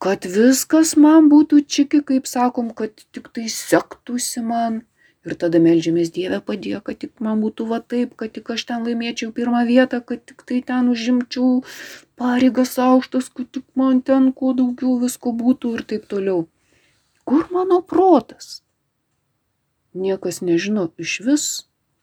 kad 0.00 0.28
viskas 0.36 0.94
man 0.96 1.28
būtų 1.32 1.64
čiki, 1.76 2.00
kaip 2.12 2.28
sakom, 2.30 2.70
kad 2.76 3.04
tik 3.12 3.28
tai 3.34 3.48
sektųsi 3.52 4.44
man. 4.46 4.84
Ir 5.28 5.34
tada 5.36 5.60
melžiamės 5.60 6.08
Dievę 6.14 6.38
padėk, 6.40 6.86
kad 6.86 6.96
tik 7.02 7.18
man 7.20 7.42
būtų 7.44 7.66
va 7.68 7.82
taip, 7.92 8.14
kad 8.16 8.32
tik 8.32 8.46
aš 8.54 8.62
ten 8.70 8.86
laimėčiau 8.86 9.34
pirmą 9.36 9.66
vietą, 9.68 9.98
kad 10.00 10.22
tik 10.24 10.46
tai 10.48 10.62
ten 10.64 10.88
užimčiau 10.88 11.58
pareigas 12.16 12.72
aukštas, 12.80 13.28
kad 13.28 13.50
tik 13.52 13.66
man 13.76 14.00
ten 14.00 14.30
kuo 14.32 14.54
daugiau 14.56 14.96
visko 15.02 15.34
būtų 15.36 15.74
ir 15.76 15.84
taip 15.92 16.08
toliau. 16.08 16.46
Kur 17.28 17.44
mano 17.52 17.82
protas? 17.84 18.62
Niekas 19.92 20.40
nežino 20.40 20.88
iš 20.96 21.18
vis, 21.26 21.46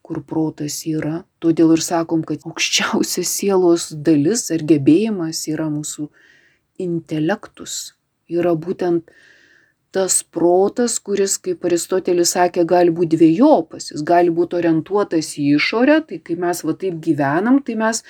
kur 0.07 0.23
protas 0.23 0.79
yra. 0.87 1.21
Todėl 1.43 1.75
ir 1.75 1.83
sakom, 1.83 2.23
kad 2.27 2.45
aukščiausia 2.47 3.25
sielos 3.27 3.89
dalis 3.91 4.47
ar 4.55 4.63
gebėjimas 4.71 5.43
yra 5.51 5.67
mūsų 5.73 6.07
intelektus. 6.83 7.97
Yra 8.31 8.53
būtent 8.55 9.11
tas 9.95 10.21
protas, 10.23 10.97
kuris, 11.03 11.37
kaip 11.41 11.65
Aristotelis 11.67 12.35
sakė, 12.35 12.65
gali 12.69 12.93
būti 12.93 13.17
dviejopas. 13.17 13.91
Jis 13.93 14.03
gali 14.07 14.33
būti 14.39 14.59
orientuotas 14.59 15.33
į 15.41 15.53
išorę, 15.57 16.01
tai 16.09 16.19
kai 16.23 16.39
mes 16.39 16.63
va 16.63 16.75
taip 16.81 16.99
gyvenam, 17.03 17.61
tai 17.63 17.77
mes 17.79 18.03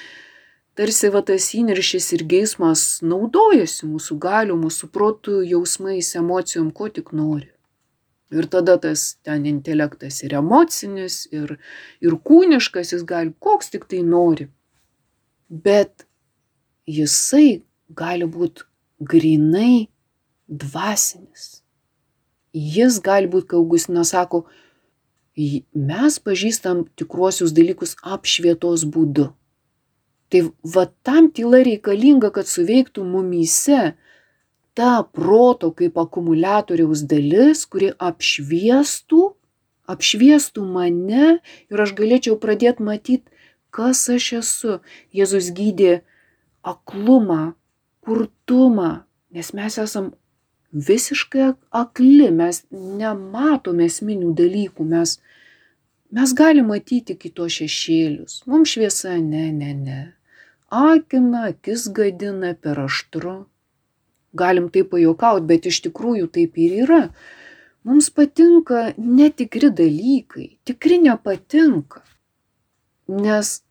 tarsi 0.77 1.09
va 1.13 1.23
tas 1.25 1.51
įniršis 1.57 2.11
ir 2.17 2.25
geismas 2.33 2.87
naudojasi 3.01 3.89
mūsų 3.89 4.17
galiu, 4.21 4.57
mūsų 4.61 4.89
protų, 4.93 5.43
jausmais, 5.53 6.13
emocijom, 6.21 6.73
ko 6.73 6.89
tik 6.93 7.13
nori. 7.17 7.49
Ir 8.31 8.47
tada 8.51 8.75
tas 8.83 9.15
ten 9.23 9.45
intelektas 9.47 10.19
ir 10.23 10.35
emocinis, 10.35 11.25
ir, 11.31 11.55
ir 12.03 12.17
kūniškas, 12.27 12.91
jis 12.91 13.05
gali 13.07 13.31
koks 13.39 13.71
tik 13.71 13.87
tai 13.87 14.01
nori. 14.03 14.49
Bet 15.47 16.03
jisai 16.87 17.63
gali 17.95 18.27
būti 18.27 18.67
grinai 18.99 19.87
dvasinis. 20.47 21.61
Jis 22.51 22.99
gali 23.03 23.29
būti, 23.31 23.51
kai 23.51 23.59
Augustinas 23.61 24.11
sako, 24.11 24.45
mes 25.37 26.17
pažįstam 26.19 26.87
tikruosius 26.97 27.53
dalykus 27.55 27.95
apšvietos 28.01 28.87
būdu. 28.89 29.29
Tai 30.27 30.41
va 30.73 30.87
tam 31.05 31.29
tyla 31.31 31.61
reikalinga, 31.63 32.33
kad 32.35 32.49
suveiktų 32.49 33.05
mumyse 33.07 33.93
ta 34.77 35.03
proto 35.13 35.71
kaip 35.73 35.97
akumuliatoriaus 35.97 37.01
dalis, 37.09 37.63
kuri 37.65 37.89
apšviestų, 38.09 39.21
apšviestų 39.89 40.65
mane 40.75 41.39
ir 41.73 41.81
aš 41.81 41.95
galėčiau 41.97 42.37
pradėti 42.43 42.85
matyti, 42.85 43.25
kas 43.73 44.03
aš 44.13 44.27
esu. 44.41 44.75
Jėzus 45.17 45.49
gydė 45.57 46.03
aklumą, 46.61 47.55
kurtumą, 48.05 48.91
nes 49.33 49.49
mes 49.57 49.79
esam 49.81 50.13
visiškai 50.91 51.49
akli, 51.81 52.29
mes 52.29 52.61
nematome 52.69 53.89
esminių 53.89 54.35
dalykų, 54.37 54.85
mes, 54.93 55.17
mes 56.13 56.37
galime 56.37 56.75
matyti 56.75 57.17
kitos 57.17 57.57
šešėlius. 57.63 58.43
Mums 58.45 58.77
šviesa, 58.77 59.17
ne, 59.17 59.49
ne, 59.57 59.73
ne. 59.73 60.01
Akina, 60.69 61.47
akis 61.55 61.89
gadina 61.97 62.53
per 62.53 62.85
aštru 62.85 63.39
galim 64.37 64.71
taip 64.73 64.91
pajuokaut, 64.93 65.45
bet 65.49 65.69
iš 65.69 65.81
tikrųjų 65.87 66.29
taip 66.33 66.57
ir 66.61 66.81
yra. 66.85 67.03
Mums 67.87 68.09
patinka 68.11 68.91
netikri 68.97 69.69
dalykai, 69.71 70.49
tikri 70.67 70.99
nepatinka. 71.03 72.03
Nes 73.07 73.61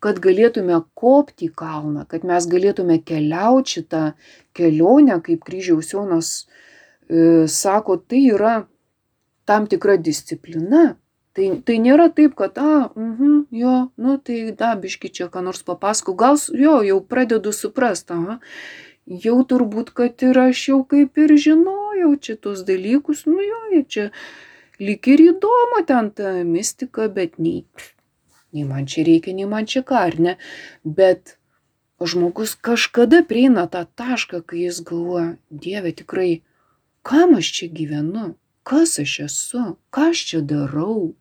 kad 0.00 0.18
galėtume 0.24 0.78
kopti 0.96 1.50
į 1.50 1.54
kalną, 1.60 2.06
kad 2.08 2.24
mes 2.26 2.46
galėtume 2.50 2.98
keliauti 3.04 3.76
šitą 3.76 4.02
kelionę, 4.56 5.20
kaip 5.24 5.44
kryžiaus 5.44 5.92
Jonas 5.92 6.30
e, 6.40 7.46
sako, 7.46 7.98
tai 8.00 8.24
yra 8.32 8.54
tam 9.48 9.68
tikra 9.70 9.98
disciplina. 10.00 10.96
Tai, 11.36 11.44
tai 11.62 11.76
nėra 11.78 12.08
taip, 12.10 12.32
kad, 12.34 12.56
a, 12.58 12.88
-huh, 12.90 13.44
jo, 13.54 13.74
nu 14.02 14.16
tai 14.18 14.50
dabiški 14.50 15.12
čia, 15.14 15.28
ką 15.30 15.44
nors 15.46 15.62
papasako, 15.62 16.16
gal 16.18 16.40
jo, 16.58 16.80
jau 16.82 16.96
pradedu 17.06 17.52
suprasti, 17.54 18.16
aha, 18.16 18.40
jau 19.10 19.40
turbūt, 19.42 19.90
kad 19.90 20.22
ir 20.22 20.38
aš 20.38 20.62
jau 20.68 20.80
kaip 20.86 21.18
ir 21.18 21.34
žinojau 21.34 22.14
čia 22.22 22.36
tos 22.38 22.62
dalykus, 22.66 23.26
nu 23.26 23.42
jo, 23.42 23.82
čia 23.90 24.10
lyg 24.78 25.08
ir 25.10 25.24
įdomu 25.32 25.82
ten 25.86 26.10
ta 26.14 26.32
mistika, 26.46 27.08
bet 27.10 27.38
nei, 27.42 27.64
nei 28.54 28.64
man 28.64 28.86
čia 28.86 29.04
reikia, 29.06 29.34
nei 29.34 29.48
man 29.50 29.66
čia 29.66 29.82
ką, 29.82 30.04
ar 30.10 30.18
ne. 30.18 30.36
Bet 30.84 31.36
žmogus 32.00 32.54
kažkada 32.54 33.24
prieina 33.26 33.66
tą 33.66 33.84
tašką, 33.84 34.44
kai 34.46 34.66
jis 34.66 34.80
galvoja, 34.86 35.34
Dieve, 35.50 35.92
tikrai, 35.92 36.42
kam 37.02 37.34
aš 37.40 37.50
čia 37.56 37.68
gyvenu, 37.74 38.34
kas 38.62 38.98
aš 39.02 39.16
esu, 39.26 39.64
ką 39.90 40.10
aš 40.14 40.22
čia 40.30 40.40
darau, 40.40 41.16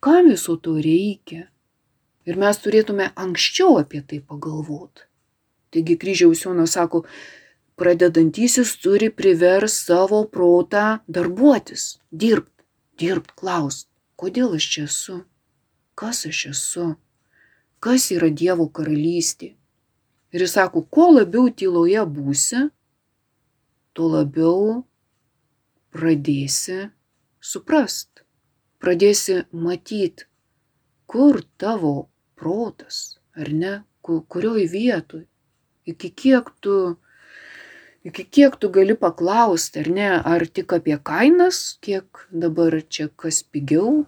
kam 0.00 0.32
viso 0.32 0.56
to 0.56 0.78
reikia. 0.80 1.50
Ir 2.26 2.40
mes 2.40 2.58
turėtume 2.58 3.12
anksčiau 3.14 3.76
apie 3.78 4.00
tai 4.02 4.18
pagalvoti. 4.18 5.06
Taigi 5.70 5.96
kryžiaus 5.98 6.44
Jonas 6.44 6.76
sako, 6.76 7.02
pradedantysis 7.76 8.76
turi 8.82 9.10
privers 9.10 9.74
savo 9.86 10.22
protą 10.32 10.98
darbuotis, 11.08 11.98
dirbt, 12.10 12.52
dirbt, 12.98 13.34
klaust, 13.36 13.88
kodėl 14.16 14.56
aš 14.56 14.68
čia 14.72 14.84
esu, 14.88 15.18
kas 15.98 16.24
aš 16.30 16.40
esu, 16.52 16.86
kas 17.84 18.08
yra 18.16 18.30
Dievo 18.30 18.68
karalystė. 18.78 19.52
Ir 20.32 20.44
jis 20.46 20.56
sako, 20.56 20.82
kuo 20.82 21.10
labiau 21.18 21.50
tyloje 21.52 22.02
būsi, 22.16 22.62
tuo 23.92 24.08
labiau 24.14 24.82
pradėsi 25.92 26.80
suprast, 27.40 28.24
pradėsi 28.82 29.42
matyti, 29.52 30.26
kur 31.06 31.40
tavo 31.60 31.94
protas, 32.36 33.18
ar 33.36 33.52
ne, 33.52 33.78
kurioj 34.02 34.66
vietoj 34.72 35.24
iki 35.86 36.10
kiek 36.10 36.50
tu, 36.60 36.96
iki 38.04 38.24
kiek 38.24 38.56
tu 38.60 38.70
gali 38.74 38.94
paklausti, 38.98 39.82
ar 39.82 39.88
ne, 39.98 40.10
ar 40.34 40.46
tik 40.46 40.74
apie 40.76 40.98
kainas, 41.10 41.78
kiek 41.84 42.26
dabar 42.30 42.80
čia 42.90 43.08
kas 43.22 43.42
pigiau, 43.42 44.04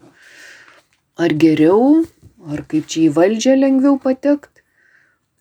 ar 1.16 1.34
geriau, 1.44 2.04
ar 2.50 2.64
kaip 2.70 2.88
čia 2.90 3.08
į 3.08 3.14
valdžią 3.18 3.58
lengviau 3.58 3.98
patekti, 4.02 4.64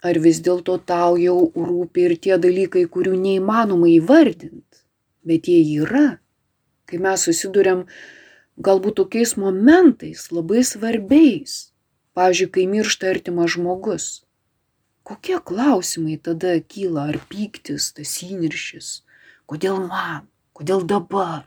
ar 0.06 0.20
vis 0.24 0.42
dėlto 0.46 0.78
tau 0.86 1.18
jau 1.20 1.40
rūpi 1.56 2.10
ir 2.10 2.18
tie 2.22 2.38
dalykai, 2.42 2.86
kurių 2.86 3.18
neįmanoma 3.18 3.90
įvardinti, 3.98 4.86
bet 5.28 5.50
jie 5.50 5.64
yra. 5.82 6.20
Kai 6.88 7.02
mes 7.04 7.26
susidurėm 7.28 7.88
galbūt 8.64 9.02
tokiais 9.02 9.34
momentais 9.42 10.30
labai 10.32 10.62
svarbiais, 10.64 11.66
Pavyzdžiui, 12.18 12.50
kai 12.50 12.64
miršta 12.66 13.12
artimas 13.14 13.52
žmogus. 13.54 14.06
Kokie 15.08 15.38
klausimai 15.40 16.18
tada 16.20 16.58
kyla? 16.60 17.10
Ar 17.14 17.20
pyktis, 17.32 17.94
tas 17.96 18.18
įniršis? 18.26 18.90
Kodėl 19.48 19.80
man? 19.88 20.26
Kodėl 20.58 20.84
dabar? 20.84 21.46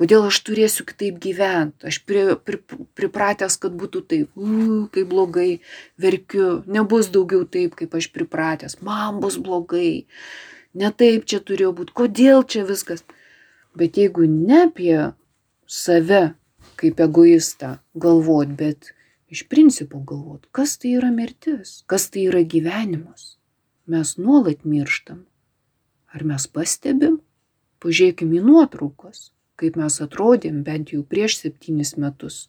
Kodėl 0.00 0.24
aš 0.30 0.38
turėsiu 0.46 0.86
kitaip 0.88 1.18
gyventi? 1.20 1.84
Aš 1.90 1.98
pri, 2.08 2.22
pri, 2.40 2.62
pripratęs, 2.96 3.58
kad 3.60 3.74
būtų 3.76 4.00
taip, 4.08 4.30
uh, 4.40 4.86
kaip 4.94 5.10
blogai, 5.10 5.60
verkiu, 6.00 6.62
nebus 6.64 7.10
daugiau 7.12 7.44
taip, 7.44 7.76
kaip 7.76 7.92
aš 7.98 8.08
pripratęs, 8.14 8.78
man 8.80 9.20
bus 9.20 9.36
blogai, 9.36 10.06
ne 10.72 10.88
taip 10.96 11.28
čia 11.28 11.42
turėjo 11.44 11.74
būti, 11.76 11.94
kodėl 12.00 12.40
čia 12.48 12.64
viskas. 12.66 13.04
Bet 13.76 14.00
jeigu 14.00 14.24
ne 14.24 14.64
apie 14.64 14.96
save 15.68 16.24
kaip 16.80 17.04
egoistą 17.04 17.76
galvot, 17.94 18.48
bet 18.56 18.94
iš 19.32 19.46
principo 19.48 19.98
galvot, 20.04 20.46
kas 20.52 20.76
tai 20.78 20.96
yra 20.98 21.10
mirtis, 21.10 21.80
kas 21.88 22.10
tai 22.12 22.26
yra 22.28 22.42
gyvenimas. 22.44 23.36
Mes 23.88 24.16
nuolat 24.20 24.66
mirštam. 24.68 25.24
Ar 26.12 26.24
mes 26.28 26.44
pastebim? 26.46 27.16
Pažiūrėkime 27.82 28.38
į 28.38 28.44
nuotraukas, 28.46 29.30
kaip 29.58 29.78
mes 29.80 29.96
atrodėm 30.04 30.60
bent 30.66 30.92
jau 30.92 31.00
prieš 31.02 31.40
septynis 31.40 31.96
metus. 31.96 32.46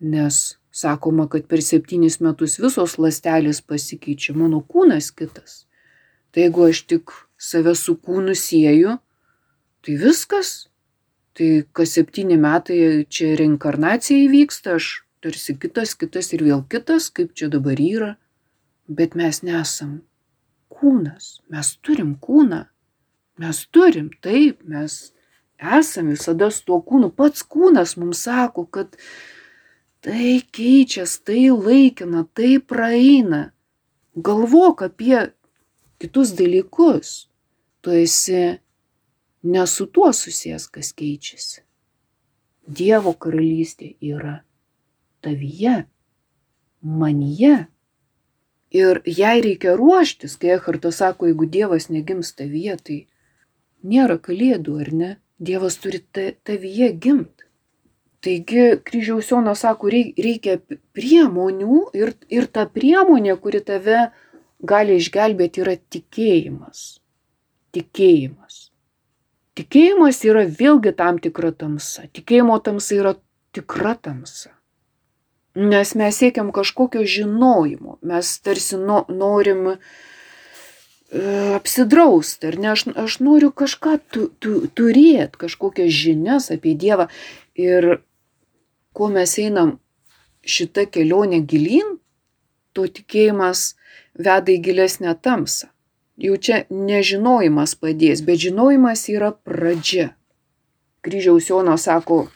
Nes 0.00 0.60
sakoma, 0.70 1.26
kad 1.32 1.48
per 1.48 1.64
septynis 1.64 2.20
metus 2.20 2.60
visos 2.60 2.98
lastelės 3.00 3.64
pasikeičia, 3.64 4.36
mano 4.36 4.60
kūnas 4.60 5.10
kitas. 5.16 5.64
Tai 6.30 6.46
jeigu 6.46 6.68
aš 6.68 6.84
tik 6.92 7.16
save 7.40 7.74
su 7.74 7.96
kūnu 7.96 8.36
sieju, 8.38 9.00
tai 9.82 9.96
viskas. 9.98 10.68
Tai 11.34 11.48
kas 11.72 11.96
septyni 11.96 12.36
metai 12.38 13.06
čia 13.08 13.32
reinkarnacija 13.38 14.26
įvyksta, 14.28 14.76
aš 14.76 14.98
tarsi 15.20 15.56
kitas, 15.60 15.94
kitas 15.98 16.32
ir 16.34 16.44
vėl 16.46 16.64
kitas, 16.70 17.10
kaip 17.12 17.34
čia 17.36 17.50
dabar 17.52 17.80
yra, 17.80 18.14
bet 18.88 19.16
mes 19.18 19.42
nesam 19.46 20.00
kūnas, 20.72 21.40
mes 21.52 21.74
turim 21.84 22.14
kūną, 22.22 22.64
mes 23.40 23.64
turim, 23.74 24.10
taip, 24.24 24.62
mes 24.64 25.12
esam 25.60 26.10
visada 26.14 26.50
su 26.50 26.64
tuo 26.68 26.80
kūnu, 26.86 27.12
pats 27.16 27.44
kūnas 27.44 27.96
mums 28.00 28.24
sako, 28.26 28.64
kad 28.66 28.96
tai 30.04 30.40
keičias, 30.56 31.18
tai 31.24 31.50
laikina, 31.52 32.24
tai 32.34 32.58
praeina. 32.58 33.50
Galvok 34.16 34.82
apie 34.88 35.28
kitus 36.00 36.32
dalykus, 36.36 37.28
tu 37.80 37.92
esi 37.94 38.40
ne 39.42 39.66
su 39.66 39.86
tuo 39.86 40.10
susijęs, 40.12 40.66
kas 40.72 40.92
keičiasi. 40.96 41.62
Dievo 42.66 43.12
karalystė 43.16 43.94
yra 44.04 44.40
tavyje, 45.24 45.84
manyje. 46.80 47.66
Ir 48.70 49.00
jai 49.06 49.40
reikia 49.42 49.74
ruoštis, 49.78 50.36
kai 50.38 50.54
Ehartas 50.54 51.00
sako, 51.02 51.26
jeigu 51.26 51.48
Dievas 51.50 51.88
negims 51.90 52.30
tavyje, 52.38 52.76
tai 52.86 52.98
nėra 53.82 54.20
kalėdų, 54.22 54.76
ar 54.84 54.92
ne? 54.94 55.10
Dievas 55.40 55.78
turi 55.82 56.02
tavyje 56.14 56.92
gimti. 57.02 57.48
Taigi 58.20 58.76
kryžiaus 58.84 59.30
Jonas 59.32 59.62
sako, 59.64 59.88
reikia 59.90 60.58
priemonių 60.94 61.86
ir, 61.96 62.12
ir 62.28 62.46
ta 62.52 62.66
priemonė, 62.68 63.32
kuri 63.40 63.62
tave 63.64 64.10
gali 64.60 64.98
išgelbėti, 65.00 65.64
yra 65.64 65.78
tikėjimas. 65.80 67.00
Tikėjimas. 67.72 68.60
Tikėjimas 69.56 70.20
yra 70.28 70.44
vėlgi 70.44 70.92
tam 70.96 71.18
tikra 71.22 71.50
tamsa. 71.56 72.06
Tikėjimo 72.12 72.60
tamsa 72.64 72.98
yra 72.98 73.14
tikra 73.56 73.96
tamsa. 73.96 74.52
Nes 75.54 75.94
mes 75.94 76.14
siekiam 76.16 76.52
kažkokio 76.54 77.02
žinojimo, 77.04 77.98
mes 78.06 78.38
tarsi 78.38 78.76
no, 78.78 79.02
norim 79.08 79.72
e, 79.72 79.76
apsidrausti, 81.56 82.46
ar 82.46 82.58
ne, 82.58 82.68
aš, 82.70 82.84
aš 82.94 83.18
noriu 83.26 83.50
kažką 83.50 83.96
tu, 84.14 84.28
tu, 84.38 84.68
turėti, 84.78 85.40
kažkokias 85.42 85.90
žinias 85.90 86.52
apie 86.54 86.76
Dievą. 86.78 87.08
Ir 87.58 87.96
kuo 88.94 89.10
mes 89.10 89.34
einam 89.42 89.80
šitą 90.46 90.86
kelionę 90.86 91.42
gilin, 91.42 91.98
to 92.72 92.86
tikėjimas 92.86 93.74
veda 94.14 94.54
į 94.54 94.60
gilesnę 94.62 95.16
tamsą. 95.18 95.70
Jau 96.20 96.36
čia 96.36 96.64
nežinojimas 96.70 97.74
padės, 97.80 98.20
bet 98.22 98.42
žinojimas 98.42 99.08
yra 99.08 99.32
pradžia. 99.32 100.12
Kryžiaus 101.00 101.48
Jonas 101.48 101.86
sako, 101.88 102.26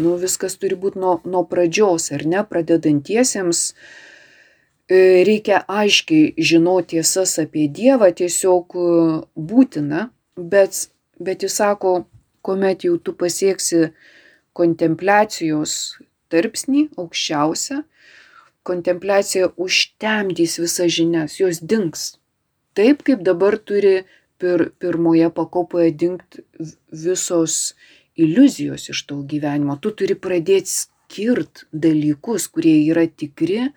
nu 0.00 0.16
viskas 0.20 0.58
turi 0.60 0.76
būti 0.78 1.00
nuo, 1.00 1.16
nuo 1.24 1.44
pradžios, 1.48 2.10
ar 2.12 2.26
ne, 2.28 2.42
pradedantiesiems 2.48 3.62
e, 3.72 4.98
reikia 5.28 5.62
aiškiai 5.68 6.34
žinoti 6.50 6.96
tiesas 6.96 7.38
apie 7.42 7.66
Dievą, 7.78 8.10
tiesiog 8.20 8.76
e, 8.76 8.90
būtina, 9.52 10.08
bet, 10.36 10.86
bet 11.20 11.46
jis 11.46 11.56
sako, 11.62 11.96
kuomet 12.46 12.84
jau 12.86 12.98
tu 13.02 13.16
pasieksi 13.16 13.88
kontempliacijos 14.56 15.96
tarpsnį 16.32 16.88
aukščiausią, 17.00 17.82
kontempliacija 18.66 19.50
užtemdys 19.62 20.58
visas 20.62 20.92
žinias, 20.98 21.38
jos 21.40 21.60
dinks. 21.62 22.16
Taip 22.76 23.04
kaip 23.06 23.22
dabar 23.24 23.56
turi 23.58 24.00
pir, 24.40 24.70
pirmoje 24.82 25.30
pakopoje 25.36 25.92
dingti 26.02 26.42
visos 26.90 27.74
iliuzijos 28.16 28.88
iš 28.92 29.02
to 29.08 29.20
gyvenimo. 29.30 29.76
Tu 29.80 29.92
turi 29.98 30.16
pradėti 30.18 30.72
skirt 30.72 31.66
dalykus, 31.72 32.48
kurie 32.52 32.78
yra 32.90 33.06
tikri, 33.06 33.70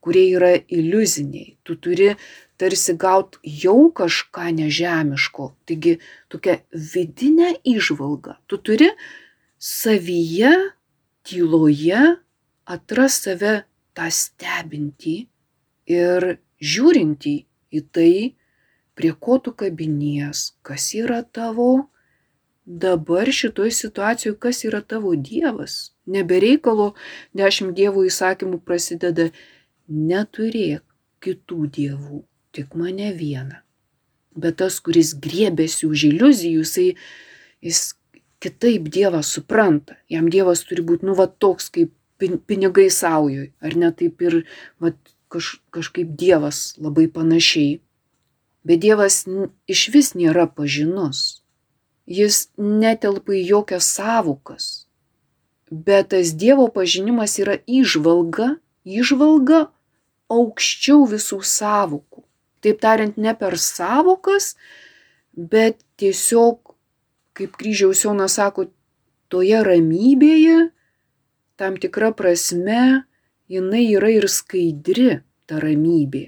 kurie 0.00 0.26
yra 0.36 0.54
iliuziniai. 0.56 1.56
Tu 1.66 1.76
turi 1.76 2.14
tarsi 2.60 2.94
gauti 2.96 3.40
jau 3.64 3.90
kažką 3.96 4.50
nežemiško. 4.58 5.50
Taigi 5.68 5.98
tokia 6.32 6.60
vidinė 6.72 7.54
išvalga. 7.64 8.38
Tu 8.46 8.60
turi 8.60 8.90
savyje, 9.60 10.52
tyloje 11.26 12.02
atras 12.70 13.20
save 13.24 13.60
tą 13.96 14.08
stebintį 14.14 15.16
ir 15.90 16.26
žiūrintį 16.60 17.34
į 17.76 17.80
tai, 17.94 18.14
prie 18.94 19.12
ko 19.16 19.38
tu 19.42 19.52
kabinies, 19.56 20.52
kas 20.66 20.90
yra 20.96 21.22
tavo 21.24 21.90
dabar 22.70 23.32
šitoj 23.32 23.70
situacijoj 23.70 24.38
kas 24.38 24.64
yra 24.64 24.80
tavo 24.80 25.14
dievas. 25.16 25.90
Nebereikalo 26.06 26.92
dešimt 27.34 27.74
dievų 27.74 28.06
įsakymų 28.06 28.60
prasideda 28.66 29.30
neturėk 29.90 30.84
kitų 31.24 31.66
dievų, 31.76 32.20
tik 32.54 32.76
mane 32.78 33.10
vieną. 33.16 33.58
Bet 34.38 34.60
tas, 34.62 34.78
kuris 34.78 35.16
griebėsi 35.18 35.88
už 35.90 36.06
iliuzijų, 36.12 36.62
jisai, 36.62 36.86
jis 37.66 37.80
kitaip 38.40 38.86
Dievą 38.88 39.24
supranta. 39.26 39.98
Jam 40.08 40.30
Dievas 40.30 40.62
turi 40.68 40.86
būti, 40.86 41.08
nu, 41.08 41.16
va 41.18 41.26
toks 41.26 41.68
kaip 41.74 41.92
pinigai 42.20 42.86
saujoj, 42.94 43.50
ar 43.60 43.76
ne 43.76 43.90
taip 43.90 44.22
ir 44.22 44.44
va, 44.78 44.94
kaž, 45.32 45.58
kažkaip 45.74 46.14
Dievas 46.22 46.76
labai 46.78 47.08
panašiai. 47.10 47.80
Bet 48.64 48.80
Dievas 48.86 49.24
iš 49.66 49.88
vis 49.90 50.14
nėra 50.14 50.46
pažinus 50.46 51.39
jis 52.10 52.48
netelpa 52.58 53.36
į 53.38 53.44
jokias 53.52 53.88
savokas. 53.94 54.70
Bet 55.70 56.10
tas 56.14 56.32
Dievo 56.34 56.66
pažinimas 56.74 57.36
yra 57.38 57.60
išvalga, 57.70 58.56
išvalga 58.82 59.68
aukščiau 60.30 61.06
visų 61.10 61.38
savokų. 61.46 62.24
Taip 62.60 62.82
tariant, 62.82 63.16
ne 63.16 63.32
per 63.38 63.56
savokas, 63.58 64.54
bet 65.32 65.78
tiesiog, 66.02 66.74
kaip 67.38 67.54
kryžiaus 67.56 68.02
Jonas 68.04 68.36
sako, 68.36 68.66
toje 69.30 69.62
ramybėje, 69.64 70.68
tam 71.60 71.78
tikra 71.80 72.10
prasme, 72.16 73.06
jinai 73.50 73.86
yra 73.94 74.10
ir 74.18 74.26
skaidri, 74.28 75.22
ta 75.46 75.62
ramybė. 75.62 76.26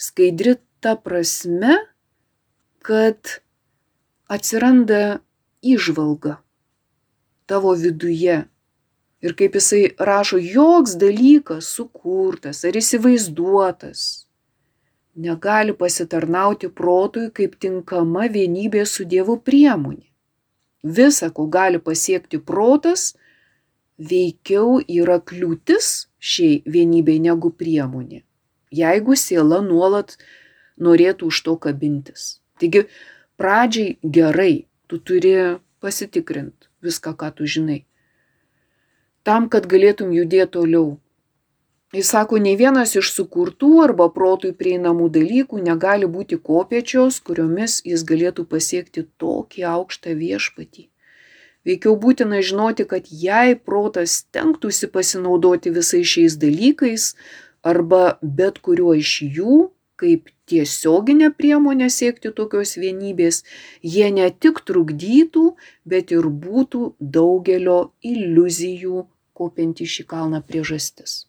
Skaidri 0.00 0.56
ta 0.82 0.96
prasme, 0.98 1.76
kad 2.82 3.42
atsiranda 4.32 5.20
įžvalga 5.62 6.38
tavo 7.46 7.74
viduje. 7.76 8.42
Ir 9.22 9.34
kaip 9.38 9.54
jisai 9.58 9.84
rašo, 10.02 10.40
joks 10.40 10.96
dalykas 10.98 11.68
sukurtas 11.76 12.64
ar 12.66 12.78
įsivaizduotas 12.80 14.06
negali 15.14 15.72
pasitarnauti 15.72 16.68
protui 16.68 17.28
kaip 17.34 17.58
tinkama 17.60 18.28
vienybė 18.32 18.84
su 18.88 19.04
Dievu 19.04 19.36
priemonė. 19.44 20.08
Visa, 20.82 21.30
ko 21.30 21.46
gali 21.46 21.78
pasiekti 21.78 22.40
protas, 22.42 23.12
veikiau 23.98 24.80
yra 24.88 25.20
kliūtis 25.20 26.08
šiai 26.18 26.62
vienybei 26.66 27.20
negu 27.22 27.52
priemonė, 27.54 28.24
jeigu 28.74 29.14
siela 29.16 29.60
nuolat 29.62 30.16
norėtų 30.82 31.28
už 31.30 31.42
to 31.46 31.56
kabintis. 31.60 32.40
Taigi 32.58 32.88
pradžiai 33.40 33.96
gerai, 34.02 34.66
tu 34.86 34.98
turi 34.98 35.34
pasitikrint 35.80 36.68
viską, 36.82 37.14
ką 37.16 37.30
tu 37.36 37.46
žinai. 37.46 37.84
Tam, 39.22 39.48
kad 39.48 39.68
galėtum 39.70 40.10
judėti 40.14 40.52
toliau. 40.58 40.98
Jis 41.92 42.08
sako, 42.14 42.38
nei 42.40 42.56
vienas 42.56 42.94
iš 42.96 43.10
sukurtų 43.12 43.82
arba 43.84 44.06
protui 44.14 44.54
prieinamų 44.56 45.10
dalykų 45.12 45.60
negali 45.60 46.08
būti 46.08 46.38
kopiečios, 46.40 47.20
kuriomis 47.20 47.82
jis 47.84 48.04
galėtų 48.08 48.46
pasiekti 48.48 49.04
tokį 49.20 49.66
aukštą 49.74 50.16
viešpatį. 50.16 50.88
Veikiau 51.68 51.94
būtina 52.00 52.40
žinoti, 52.42 52.86
kad 52.88 53.06
jei 53.06 53.54
protas 53.54 54.22
tenktųsi 54.34 54.88
pasinaudoti 54.90 55.70
visais 55.76 56.08
šiais 56.08 56.38
dalykais 56.40 57.12
arba 57.62 58.16
bet 58.22 58.58
kuriuo 58.58 58.96
iš 58.98 59.12
jų, 59.36 59.58
kaip 60.02 60.30
tiesioginė 60.50 61.30
priemonė 61.38 61.88
siekti 61.94 62.32
tokios 62.34 62.74
vienybės, 62.82 63.42
jie 63.94 64.10
ne 64.14 64.28
tik 64.44 64.62
trukdytų, 64.68 65.44
bet 65.86 66.12
ir 66.14 66.28
būtų 66.46 66.82
daugelio 67.18 67.80
iliuzijų 68.02 69.06
kopiant 69.38 69.80
į 69.82 69.88
šį 69.94 70.06
kalną 70.10 70.42
priežastis. 70.46 71.22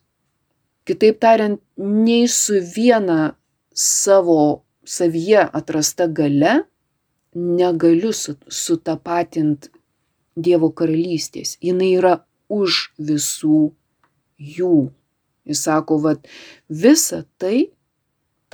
Kitaip 0.84 1.20
tariant, 1.22 1.62
nei 1.78 2.26
su 2.28 2.58
viena 2.74 3.36
savo 3.72 4.64
savyje 4.84 5.46
atrasta 5.60 6.06
gale 6.06 6.64
negaliu 7.34 8.12
sutapatinti 8.12 9.72
Dievo 10.34 10.72
karalystės. 10.74 11.54
Jis 11.62 11.82
yra 11.94 12.16
už 12.50 12.90
visų 12.98 13.70
jų. 14.34 14.90
Jis 15.46 15.60
sako, 15.62 16.00
vad, 16.02 16.26
visa 16.68 17.22
tai 17.38 17.70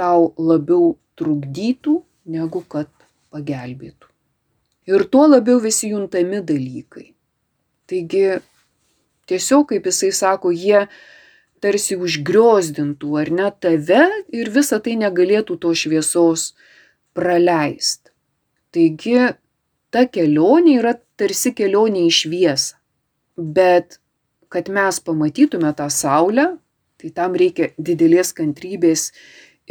tau 0.00 0.30
labiau 0.40 0.94
trukdytų, 1.20 2.00
negu 2.32 2.64
kad 2.72 2.88
pagelbėtų. 3.30 4.08
Ir 4.90 5.04
tuo 5.12 5.26
labiau 5.28 5.60
visi 5.62 5.92
juntami 5.92 6.40
dalykai. 6.42 7.10
Taigi, 7.90 8.24
tiesiog, 9.30 9.68
kaip 9.70 9.86
jisai 9.90 10.10
sako, 10.16 10.50
jie 10.54 10.86
tarsi 11.60 11.98
užgriozdintų 12.00 13.10
ar 13.20 13.30
ne 13.36 13.50
tave 13.62 14.02
ir 14.32 14.50
visa 14.54 14.80
tai 14.80 14.96
negalėtų 14.98 15.58
to 15.62 15.74
šviesos 15.76 16.52
praleist. 17.14 18.10
Taigi, 18.74 19.34
ta 19.92 20.06
kelionė 20.06 20.78
yra 20.80 20.94
tarsi 21.20 21.52
kelionė 21.54 22.06
į 22.08 22.14
šviesą. 22.22 22.78
Bet 23.36 24.00
kad 24.50 24.68
mes 24.72 24.98
pamatytume 25.06 25.70
tą 25.78 25.86
saulę, 25.90 26.46
tai 27.00 27.12
tam 27.16 27.36
reikia 27.38 27.70
didelės 27.78 28.34
kantrybės 28.36 29.10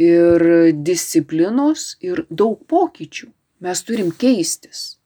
ir 0.00 0.44
disciplinos 0.86 1.94
ir 2.04 2.24
daug 2.30 2.58
pokyčių. 2.70 3.28
Mes 3.60 3.82
turim 3.84 4.10
keistis. 4.16 4.96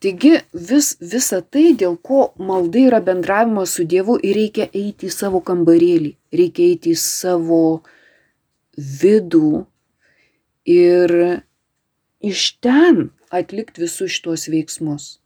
Taigi 0.00 0.38
vis, 0.56 0.94
visa 1.04 1.42
tai, 1.44 1.74
dėl 1.76 1.98
ko 2.00 2.30
malda 2.40 2.80
yra 2.88 3.02
bendravimas 3.04 3.76
su 3.76 3.84
Dievu 3.84 4.16
ir 4.24 4.38
reikia 4.38 4.70
eiti 4.72 5.10
į 5.10 5.12
savo 5.12 5.42
kambarėlį, 5.44 6.14
reikia 6.32 6.70
eiti 6.72 6.94
į 6.94 7.00
savo 7.02 7.62
vidų 8.76 9.66
ir 10.64 11.16
iš 12.24 12.46
ten 12.64 13.10
atlikti 13.28 13.84
visus 13.84 14.16
šitos 14.16 14.48
veiksmus 14.48 15.20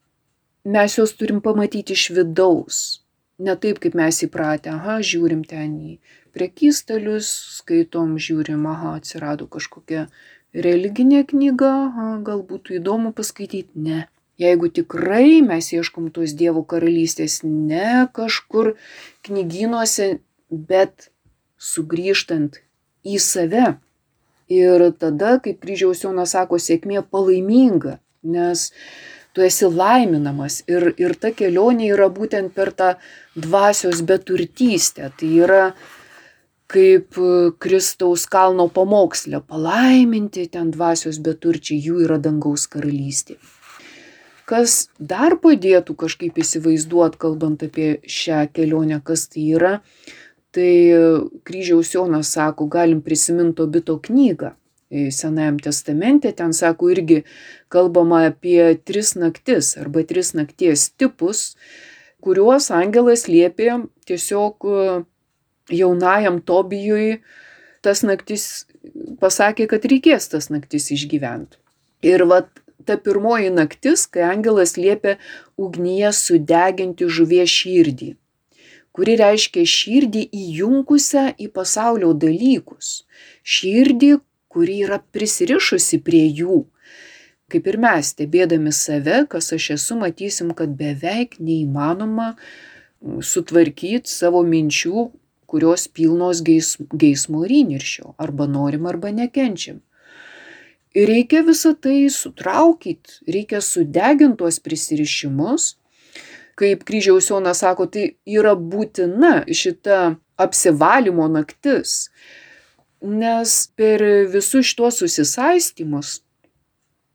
mes 0.64 0.98
juos 0.98 1.12
turim 1.12 1.40
pamatyti 1.40 1.92
iš 1.92 2.10
vidaus. 2.16 2.78
Ne 3.38 3.56
taip, 3.60 3.80
kaip 3.82 3.96
mes 3.98 4.22
įpratę, 4.24 4.72
aha, 4.72 5.00
žiūrim 5.04 5.42
ten 5.48 5.74
į 5.76 5.96
prekystalius, 6.34 7.30
skaitom, 7.60 8.16
žiūrim, 8.18 8.66
aha, 8.70 8.96
atsirado 9.00 9.46
kažkokia 9.50 10.08
religinė 10.54 11.24
knyga, 11.30 11.72
gal 12.26 12.42
būtų 12.46 12.78
įdomu 12.80 13.14
paskaityti. 13.16 13.72
Ne. 13.74 14.04
Jeigu 14.38 14.68
tikrai 14.74 15.40
mes 15.46 15.70
ieškom 15.70 16.10
tos 16.14 16.34
Dievo 16.34 16.64
karalystės 16.66 17.42
ne 17.46 18.06
kažkur 18.14 18.74
knyginuose, 19.26 20.18
bet 20.50 21.10
sugrįžtant 21.58 22.58
į 23.06 23.20
save. 23.22 23.74
Ir 24.50 24.82
tada, 25.00 25.38
kaip 25.40 25.62
kryžiaus 25.62 26.02
Jonas 26.04 26.34
sako, 26.34 26.58
sėkmė 26.60 27.04
palaiminga, 27.10 27.98
nes 28.26 28.66
tu 29.34 29.42
esi 29.46 29.70
laiminamas 29.70 30.60
ir, 30.70 30.90
ir 31.00 31.14
ta 31.18 31.30
kelionė 31.34 31.88
yra 31.94 32.10
būtent 32.12 32.52
per 32.54 32.74
tą 32.76 32.90
dvasios 33.34 34.02
beturtystę. 34.06 35.10
Tai 35.18 35.30
yra 35.46 35.62
kaip 36.70 37.18
Kristaus 37.60 38.26
kalno 38.30 38.68
pamokslė- 38.68 39.42
palaiminti 39.52 40.46
ten 40.50 40.70
dvasios 40.70 41.18
beturčiai, 41.18 41.82
jų 41.82 42.04
yra 42.06 42.18
dangaus 42.18 42.66
karalystė. 42.66 43.36
Kas 44.46 44.88
dar 45.00 45.36
padėtų 45.40 45.96
kažkaip 45.96 46.34
įsivaizduoti, 46.36 47.18
kalbant 47.18 47.62
apie 47.62 48.00
šią 48.04 48.52
kelionę, 48.52 49.02
kas 49.04 49.28
tai 49.28 49.46
yra, 49.56 49.80
tai 50.52 50.92
kryžiaus 51.44 51.94
Jonas 51.94 52.28
sako, 52.28 52.68
galim 52.68 53.00
prisiminti 53.00 53.62
Obito 53.62 53.98
knygą 53.98 54.52
Senajam 55.10 55.58
testamente, 55.58 56.32
ten 56.32 56.52
sako 56.52 56.90
irgi 56.92 57.22
kalbama 57.72 58.26
apie 58.28 58.76
tris 58.84 59.14
naktis 59.18 59.74
arba 59.80 60.04
tris 60.06 60.34
nakties 60.38 60.90
tipus, 60.94 61.56
kuriuos 62.22 62.70
angelas 62.70 63.26
liepė 63.28 63.72
tiesiog 64.06 64.68
e, 64.68 64.84
jaunajam 65.72 66.40
Tobijui 66.44 67.20
tas 67.84 68.02
naktis 68.04 68.66
pasakė, 69.20 69.68
kad 69.68 69.84
reikės 69.88 70.28
tas 70.32 70.50
naktis 70.52 70.90
išgyventi. 70.94 71.60
Ir 72.04 72.24
vat 72.28 72.50
ta 72.84 72.96
pirmoji 73.00 73.52
naktis, 73.52 74.04
kai 74.08 74.26
angelas 74.28 74.76
liepė 74.76 75.16
ugnyje 75.60 76.12
sudeginti 76.16 77.08
žuvies 77.08 77.52
širdį, 77.52 78.10
kuri 78.94 79.16
reiškia 79.20 79.64
širdį 79.68 80.26
įjungusią 80.42 81.24
į 81.40 81.48
pasaulio 81.56 82.12
dalykus. 82.12 83.02
Širdį, 83.42 84.14
kuri 84.52 84.84
yra 84.86 85.00
prisirišusi 85.12 86.00
prie 86.04 86.26
jų. 86.28 86.62
Kaip 87.50 87.66
ir 87.70 87.78
mes, 87.80 88.12
stebėdami 88.14 88.72
save, 88.72 89.24
kas 89.30 89.52
aš 89.56 89.74
esu, 89.76 89.98
matysim, 90.00 90.52
kad 90.56 90.72
beveik 90.78 91.36
neįmanoma 91.42 92.34
sutvarkyti 93.20 94.10
savo 94.10 94.40
minčių, 94.46 95.08
kurios 95.54 95.86
pilnos 95.86 96.42
geismo 96.42 97.44
ir 97.46 97.56
įniršio. 97.62 98.16
Arba 98.18 98.48
norim, 98.50 98.90
arba 98.90 99.14
nekenčiam. 99.14 99.80
Ir 100.94 101.08
reikia 101.10 101.42
visą 101.46 101.72
tai 101.74 102.10
sutraukyti, 102.10 103.22
reikia 103.30 103.62
sudeginti 103.62 104.42
tuos 104.42 104.60
prisirišimus. 104.62 105.74
Kaip 106.54 106.84
kryžiaus 106.86 107.32
Jonas 107.32 107.64
sako, 107.64 107.88
tai 107.90 108.12
yra 108.30 108.52
būtina 108.54 109.40
šita 109.50 110.14
apsivalymo 110.38 111.26
naktis 111.32 112.04
nes 113.04 113.66
per 113.76 114.02
visus 114.32 114.66
šitos 114.66 114.98
susisaistymus 115.02 116.20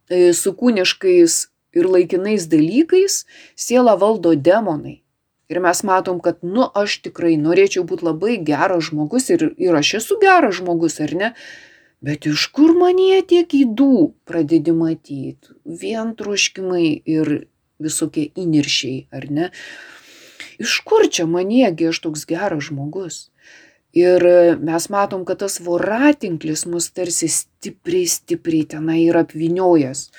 e, 0.10 0.32
su 0.34 0.54
kūniškais 0.54 1.38
ir 1.78 1.90
laikinais 1.90 2.46
dalykais 2.50 3.24
sielą 3.58 3.98
valdo 4.02 4.36
demonai. 4.36 5.00
Ir 5.50 5.60
mes 5.66 5.80
matom, 5.84 6.20
kad, 6.22 6.44
nu, 6.46 6.68
aš 6.78 7.00
tikrai 7.08 7.34
norėčiau 7.42 7.82
būti 7.90 8.06
labai 8.06 8.36
geras 8.46 8.92
žmogus 8.92 9.32
ir, 9.34 9.48
ir 9.58 9.78
aš 9.80 9.96
esu 10.04 10.20
geras 10.22 10.60
žmogus, 10.60 11.00
ar 11.02 11.16
ne? 11.18 11.32
Bet 12.06 12.28
iš 12.30 12.46
kur 12.56 12.76
man 12.78 13.02
jie 13.02 13.24
tiek 13.28 13.56
įdų 13.58 13.94
pradedi 14.30 14.76
matyti? 14.78 15.56
Vien 15.66 16.14
troškimai 16.20 17.02
ir 17.02 17.34
visokie 17.82 18.30
įniršiai, 18.38 19.10
ar 19.12 19.26
ne? 19.34 19.50
Iš 20.62 20.78
kur 20.86 21.10
čia 21.10 21.26
maniegi 21.26 21.90
aš 21.90 22.04
toks 22.06 22.30
geras 22.30 22.70
žmogus? 22.70 23.20
Ir 23.98 24.22
mes 24.62 24.86
matom, 24.94 25.26
kad 25.26 25.42
tas 25.42 25.58
voratinklis 25.66 26.68
mus 26.70 26.92
tarsi 26.94 27.26
stipriai, 27.32 28.06
stipriai 28.06 28.68
tenai 28.70 29.00
yra 29.08 29.26
apviniojęs. 29.26 30.10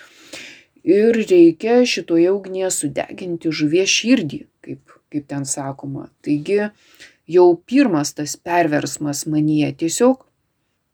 Ir 0.91 1.15
reikia 1.23 1.85
šitoje 1.87 2.33
ugnie 2.35 2.67
sudeginti 2.75 3.53
žuvies 3.55 3.93
širdį, 3.95 4.41
kaip, 4.65 4.97
kaip 5.13 5.27
ten 5.31 5.47
sakoma. 5.49 6.09
Taigi 6.25 6.71
jau 7.31 7.49
pirmas 7.67 8.15
tas 8.17 8.37
perversmas 8.37 9.27
manyje 9.31 9.73
tiesiog 9.85 10.25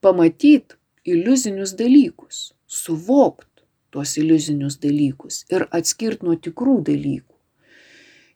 pamatyti 0.05 0.77
iliuzinius 1.07 1.77
dalykus, 1.79 2.53
suvokt 2.67 3.49
tuos 3.91 4.17
iliuzinius 4.21 4.79
dalykus 4.83 5.45
ir 5.53 5.67
atskirti 5.75 6.27
nuo 6.27 6.37
tikrų 6.37 6.81
dalykų. 6.91 7.35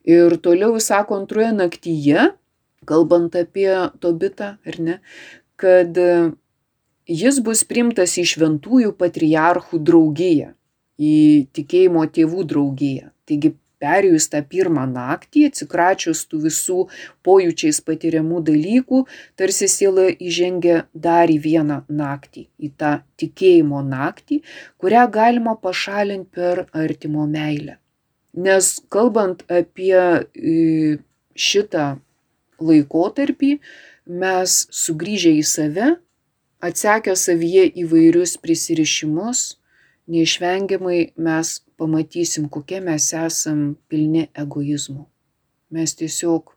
Ir 0.09 0.37
toliau 0.41 0.76
jis 0.78 0.89
sako 0.89 1.18
antroje 1.20 1.51
naktyje, 1.53 2.31
kalbant 2.89 3.35
apie 3.37 3.68
Tobitą, 4.01 4.55
ar 4.64 4.78
ne, 4.81 4.97
kad 5.61 5.99
e, 6.01 6.31
jis 7.05 7.43
bus 7.45 7.66
primtas 7.68 8.16
į 8.16 8.24
šventųjų 8.33 8.95
patriarchų 8.97 9.83
draugiją, 9.85 10.55
į 10.97 11.14
tikėjimo 11.57 12.07
tėvų 12.16 12.47
draugiją. 12.49 13.11
Taigi 13.28 13.53
perėjus 13.81 14.28
tą 14.33 14.43
pirmą 14.47 14.85
naktį, 14.91 15.47
atsikračius 15.51 16.24
tų 16.31 16.43
visų 16.47 16.78
pojūčiais 17.26 17.81
patiriamų 17.87 18.43
dalykų, 18.49 19.05
tarsi 19.41 19.68
siela 19.72 20.09
įžengia 20.12 20.85
dar 20.95 21.33
į 21.33 21.39
vieną 21.47 21.83
naktį, 21.89 22.47
į 22.61 22.72
tą 22.81 22.97
tikėjimo 23.20 23.83
naktį, 23.87 24.43
kurią 24.81 25.07
galima 25.12 25.57
pašalinti 25.57 26.31
per 26.37 26.66
artimo 26.76 27.26
meilę. 27.26 27.78
Nes 28.35 28.76
kalbant 28.93 29.43
apie 29.51 29.97
e, 29.99 30.99
šitą 31.35 31.97
laikotarpį 32.61 33.57
mes 34.20 34.61
sugrįžę 34.74 35.33
į 35.41 35.43
save, 35.47 35.89
atsekę 36.61 37.16
savyje 37.16 37.64
įvairius 37.83 38.37
prisirišimus, 38.43 39.57
neišvengiamai 40.11 41.01
mes 41.16 41.61
pamatysim, 41.81 42.49
kokie 42.53 42.81
mes 42.85 43.09
esam 43.16 43.62
pilni 43.89 44.26
egoizmo. 44.43 45.07
Mes 45.72 45.95
tiesiog, 45.97 46.53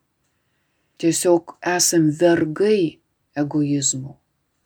tiesiog 0.99 1.55
esam 1.75 2.09
vergai 2.19 2.99
egoizmo. 3.39 4.17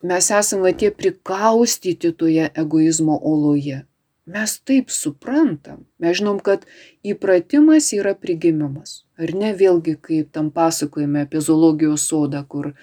Mes 0.07 0.29
esam 0.31 0.63
va 0.65 0.71
tie 0.77 0.89
prikaustyti 0.93 2.13
toje 2.17 2.49
egoizmo 2.63 3.17
oloje. 3.31 3.83
Mes 4.27 4.53
taip 4.67 4.91
suprantam. 4.91 5.85
Mes 6.03 6.17
žinom, 6.19 6.39
kad 6.43 6.65
įpratimas 7.13 7.93
yra 7.95 8.13
prigimimas. 8.17 9.03
Ar 9.17 9.31
ne 9.33 9.53
vėlgi, 9.57 9.95
kaip 10.03 10.33
tam 10.35 10.49
pasakojame 10.53 11.23
apie 11.25 11.41
zoologijos 11.41 12.05
sodą, 12.11 12.43
kur 12.43 12.73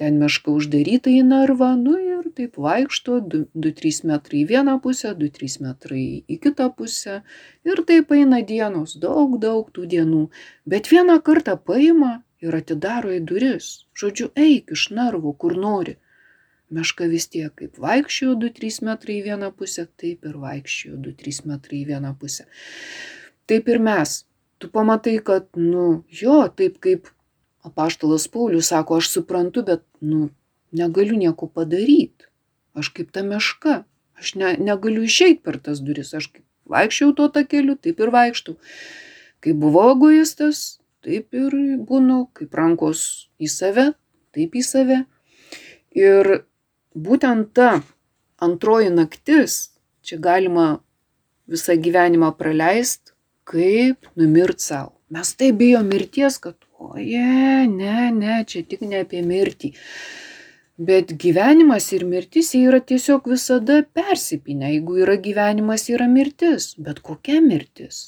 ten 0.00 0.16
meška 0.20 0.52
uždaryta 0.56 1.12
į 1.12 1.20
narvą, 1.28 1.74
nu 1.76 1.98
ir 2.00 2.30
taip 2.36 2.56
vaikšto 2.64 3.18
2-3 3.34 4.06
metrai 4.08 4.40
į 4.42 4.48
vieną 4.54 4.78
pusę, 4.84 5.12
2-3 5.18 5.60
metrai 5.66 6.04
į 6.24 6.38
kitą 6.46 6.70
pusę. 6.76 7.20
Ir 7.68 7.82
taip 7.88 8.14
eina 8.16 8.40
dienos, 8.52 8.96
daug, 9.02 9.36
daug 9.42 9.68
tų 9.76 9.84
dienų. 9.94 10.22
Bet 10.64 10.88
vieną 10.92 11.18
kartą 11.26 11.58
paima 11.70 12.22
ir 12.40 12.56
atidaro 12.56 13.12
į 13.12 13.20
duris. 13.28 13.68
Žodžiu, 14.00 14.30
eik 14.46 14.72
iš 14.76 14.88
narvo, 14.96 15.34
kur 15.36 15.58
nori. 15.60 15.98
Meška 16.70 17.10
vis 17.10 17.26
tiek 17.28 17.52
kaip 17.58 17.76
vaikščiojo 17.82 18.38
2-3 18.46 18.84
metrai 18.86 19.18
į 19.18 19.24
vieną 19.28 19.52
pusę, 19.58 19.88
taip 20.00 20.24
ir 20.24 20.40
vaikščiojo 20.40 21.00
2-3 21.10 21.46
metrai 21.50 21.80
į 21.82 21.86
vieną 21.92 22.16
pusę. 22.20 22.46
Taip 23.50 23.68
ir 23.68 23.82
mes. 23.82 24.20
Tu 24.60 24.68
pamatai, 24.68 25.18
kad, 25.24 25.48
nu, 25.56 26.04
jo, 26.22 26.44
taip 26.56 26.76
kaip 26.84 27.08
apaštalas 27.66 28.28
Paulius 28.32 28.70
sako, 28.70 29.00
aš 29.00 29.08
suprantu, 29.16 29.64
bet, 29.66 29.84
nu, 30.00 30.28
negaliu 30.72 31.18
nieko 31.18 31.48
padaryti. 31.48 32.28
Aš 32.74 32.92
kaip 32.94 33.12
ta 33.14 33.24
meška. 33.26 33.82
Aš 34.20 34.34
ne, 34.40 34.54
negaliu 34.60 35.04
išeiti 35.06 35.42
per 35.44 35.58
tas 35.58 35.80
duris. 35.84 36.12
Aš 36.14 36.30
kaip 36.34 36.44
vaikščiau 36.70 37.14
tuo 37.16 37.28
takeliu, 37.32 37.76
taip 37.76 38.00
ir 38.00 38.12
vaikštau. 38.14 38.56
Kai 39.40 39.54
buvau 39.56 39.94
egoistas, 39.94 40.80
taip 41.04 41.34
ir 41.34 41.56
būnu, 41.88 42.26
kaip 42.36 42.54
rankos 42.54 43.02
į 43.40 43.48
save, 43.50 43.86
taip 44.36 44.54
į 44.54 44.64
save. 44.66 45.00
Ir 45.96 46.44
būtent 46.94 47.50
ta 47.56 47.80
antroji 48.40 48.92
naktis, 48.94 49.72
čia 50.06 50.20
galima 50.22 50.80
visą 51.50 51.74
gyvenimą 51.74 52.30
praleisti, 52.38 53.14
kaip 53.48 54.06
numirt 54.14 54.62
savo. 54.62 54.94
Mes 55.10 55.32
taip 55.34 55.58
bijom 55.58 55.88
mirties, 55.90 56.38
kad, 56.38 56.54
oje, 56.80 57.66
ne, 57.68 58.10
ne, 58.16 58.40
čia 58.48 58.64
tik 58.66 58.82
ne 58.88 59.04
apie 59.04 59.20
mirtį. 59.26 59.72
Bet 60.80 61.12
gyvenimas 61.20 61.90
ir 61.92 62.06
mirtis 62.08 62.54
yra 62.56 62.80
tiesiog 62.80 63.26
visada 63.28 63.82
persipinę. 63.96 64.70
Jeigu 64.72 64.96
yra 65.04 65.18
gyvenimas, 65.20 65.84
yra 65.92 66.06
mirtis. 66.08 66.72
Bet 66.80 67.02
kokia 67.04 67.42
mirtis? 67.44 67.98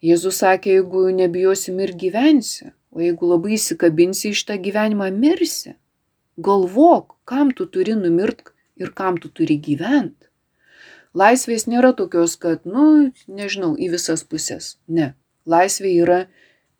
Jėzus 0.00 0.40
sakė, 0.40 0.78
jeigu 0.78 1.02
nebijosi 1.12 1.74
ir 1.84 1.92
gyvensi, 2.02 2.70
o 2.88 3.04
jeigu 3.04 3.28
labai 3.34 3.52
įsikabinsi 3.58 4.32
iš 4.32 4.46
tą 4.48 4.56
gyvenimą, 4.56 5.10
mirsi. 5.12 5.74
Galvok, 6.40 7.18
kam 7.28 7.52
tu 7.52 7.66
turi 7.68 7.92
numirt 7.98 8.48
ir 8.80 8.94
kam 8.96 9.20
tu 9.20 9.28
turi 9.28 9.58
gyventi. 9.60 10.30
Laisvės 11.12 11.66
nėra 11.68 11.92
tokios, 11.98 12.38
kad, 12.40 12.64
nu, 12.64 13.10
nežinau, 13.28 13.74
į 13.76 13.90
visas 13.98 14.24
pusės. 14.24 14.78
Ne. 14.88 15.12
Laisvė 15.44 15.92
yra 16.00 16.20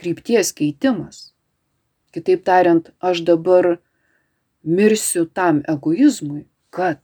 krypties 0.01 0.55
keitimas. 0.57 1.31
Kitaip 2.15 2.43
tariant, 2.49 2.91
aš 2.99 3.23
dabar 3.29 3.77
mirsiu 4.65 5.27
tam 5.27 5.61
egoizmui, 5.69 6.47
kad 6.75 6.99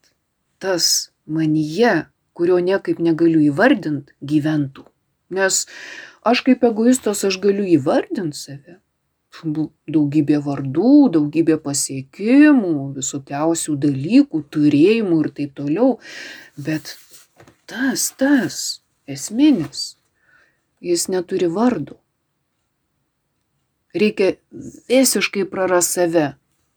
tas 0.58 1.12
manyje, 1.26 2.06
kurio 2.36 2.58
niekaip 2.60 2.98
negaliu 3.02 3.40
įvardinti, 3.50 4.14
gyventų. 4.32 4.86
Nes 5.36 5.64
aš 6.26 6.42
kaip 6.46 6.64
egoistas, 6.66 7.24
aš 7.28 7.38
galiu 7.42 7.66
įvardinti 7.76 8.38
save. 8.38 8.78
Daugybė 9.92 10.38
vardų, 10.44 10.92
daugybė 11.12 11.58
pasiekimų, 11.60 12.94
visokiausių 12.96 13.74
dalykų, 13.82 14.40
turėjimų 14.54 15.18
ir 15.24 15.28
taip 15.36 15.52
toliau. 15.58 15.90
Bet 16.56 16.94
tas, 17.68 18.08
tas 18.16 18.62
esminis, 19.06 19.98
jis 20.80 21.08
neturi 21.12 21.50
vardo. 21.52 21.98
Reikia 23.96 24.34
visiškai 24.90 25.46
praras 25.48 25.88
save, 25.96 26.34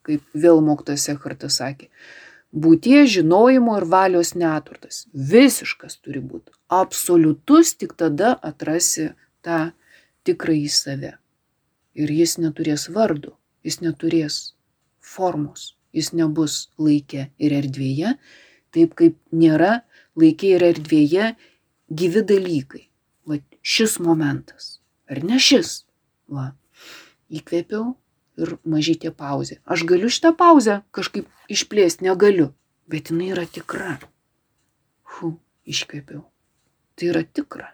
kaip 0.07 0.23
vėl 0.33 0.61
moktas 0.63 1.07
Ekartas 1.11 1.59
sakė. 1.59 1.89
Būties 2.49 3.11
žinojimo 3.13 3.75
ir 3.77 3.85
valios 3.89 4.33
neturtas. 4.33 5.03
Visiškas 5.13 5.99
turi 6.01 6.21
būti. 6.23 6.55
Absoliutus 6.73 7.75
tik 7.77 7.93
tada 7.99 8.33
atrasi 8.41 9.11
tą 9.45 9.69
tikrąjį 10.25 10.69
save. 10.73 11.11
Ir 11.99 12.13
jis 12.13 12.37
neturės 12.41 12.87
vardo, 12.93 13.35
jis 13.65 13.81
neturės 13.83 14.39
formos, 14.99 15.73
jis 15.93 16.13
nebus 16.13 16.69
laikė 16.79 17.29
ir 17.37 17.55
erdvėje, 17.59 18.15
taip 18.73 18.95
kaip 18.97 19.17
nėra 19.33 19.81
laikė 20.19 20.55
ir 20.57 20.65
erdvėje 20.71 21.33
gyvi 21.89 22.23
dalykai. 22.31 22.85
Va 23.25 23.41
šis 23.61 23.99
momentas. 24.01 24.79
Ar 25.09 25.21
ne 25.25 25.41
šis? 25.41 25.83
Va. 26.29 26.53
Įkvėpiau, 27.29 27.93
ir 28.39 28.55
mažytė 28.67 29.11
pauzė. 29.15 29.59
Aš 29.65 29.85
galiu 29.89 30.11
šitą 30.11 30.33
pauzę 30.37 30.81
kažkaip 30.95 31.27
išplėsti, 31.51 32.07
negaliu, 32.07 32.53
bet 32.91 33.11
jinai 33.11 33.33
yra 33.33 33.47
tikra. 33.49 33.97
Fu, 35.03 35.35
iškvėpiau. 35.67 36.23
Tai 36.95 37.11
yra 37.11 37.25
tikra. 37.25 37.73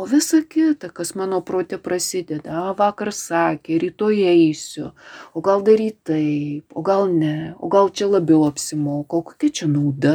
O 0.00 0.04
visa 0.06 0.38
kita, 0.46 0.88
kas 0.94 1.10
mano 1.18 1.40
protė 1.44 1.76
prasideda, 1.82 2.52
a, 2.54 2.74
vakar 2.78 3.10
sakė, 3.12 3.74
rytoj 3.82 4.20
eisiu, 4.30 4.92
o 5.34 5.42
gal 5.44 5.64
daryti 5.66 5.98
taip, 6.12 6.76
o 6.78 6.84
gal 6.86 7.10
ne, 7.10 7.56
o 7.58 7.68
gal 7.68 7.90
čia 7.90 8.06
labiau 8.06 8.44
apsimoka, 8.46 9.18
o 9.18 9.26
kokia 9.26 9.50
čia 9.58 9.66
nauda. 9.68 10.14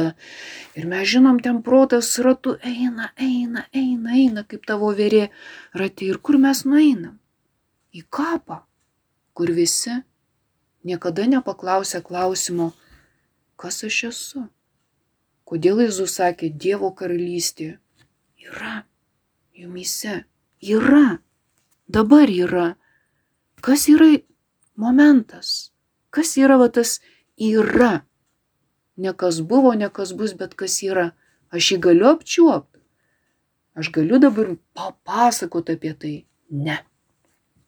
Ir 0.80 0.88
mes 0.88 1.04
žinom, 1.12 1.42
ten 1.44 1.60
protas 1.66 2.08
ratu 2.24 2.56
eina, 2.64 3.12
eina, 3.20 3.66
eina, 3.76 4.16
eina, 4.16 4.46
kaip 4.48 4.64
tavo 4.66 4.90
vėrė 4.96 5.28
rati. 5.76 6.08
Ir 6.08 6.24
kur 6.24 6.40
mes 6.40 6.64
nueinam? 6.64 7.20
Į 7.92 8.08
kapą 8.08 8.62
kur 9.36 9.52
visi 9.52 9.92
niekada 10.88 11.26
nepaklausė 11.28 12.00
klausimo, 12.06 12.70
kas 13.60 13.82
aš 13.88 13.98
esu. 14.10 14.44
Kodėl 15.46 15.82
Jėzus 15.84 16.16
sakė, 16.18 16.48
Dievo 16.50 16.90
karalystė 16.96 17.76
yra 18.40 18.86
jumise, 19.54 20.24
yra, 20.62 21.18
dabar 21.86 22.32
yra. 22.32 22.66
Kas 23.62 23.86
yra 23.92 24.08
momentas, 24.78 25.70
kas 26.10 26.34
yra 26.40 26.58
va 26.62 26.68
tas 26.72 26.98
yra. 27.36 28.06
Ne 28.96 29.12
kas 29.12 29.42
buvo, 29.44 29.74
ne 29.76 29.90
kas 29.92 30.14
bus, 30.16 30.32
bet 30.40 30.56
kas 30.56 30.80
yra. 30.86 31.10
Aš 31.52 31.72
jį 31.72 31.78
galiu 31.88 32.08
apčiuopti. 32.14 32.80
Aš 33.76 33.92
galiu 33.92 34.18
dabar 34.22 34.54
papasakoti 34.74 35.76
apie 35.76 35.92
tai. 36.00 36.14
Ne. 36.50 36.80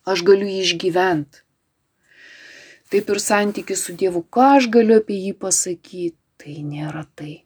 Aš 0.09 0.25
galiu 0.27 0.49
jį 0.49 0.65
išgyventi 0.65 1.45
taip 2.93 3.11
ir 3.13 3.21
santykis 3.23 3.85
su 3.87 3.95
Dievu, 3.99 4.25
ką 4.35 4.47
aš 4.59 4.69
galiu 4.73 4.99
apie 5.03 5.19
jį 5.27 5.35
pasakyti, 5.43 6.17
tai 6.39 6.63
nėra 6.65 7.05
tai. 7.19 7.43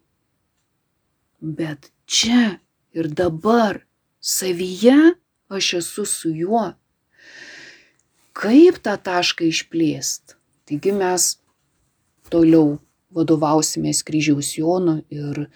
Bet 1.43 1.90
čia 2.07 2.61
ir 2.95 3.09
dabar 3.09 3.82
savyje 4.20 5.16
aš 5.53 5.74
esu 5.80 6.05
su 6.07 6.30
juo. 6.30 6.72
Kaip 8.32 8.78
tą 8.84 8.97
tašką 8.97 9.49
išplėst? 9.51 10.36
Taigi 10.68 10.93
mes 10.97 11.36
toliau 12.32 12.78
vadovausimės 13.12 14.01
kryžiaus 14.07 14.55
Jonu 14.57 15.03
ir 15.12 15.47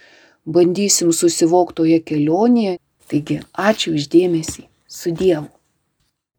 bandysim 0.45 1.13
susivoktoje 1.13 2.03
kelionėje. 2.05 2.77
Taigi 3.07 3.39
ačiū 3.55 3.95
uždėmesį. 3.97 4.67
Su 4.87 5.13
Dievu. 5.15 5.49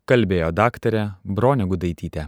Kalbėjo 0.08 0.52
daktarė 0.56 1.04
Bronė 1.24 1.68
Gudaitytė. 1.68 2.28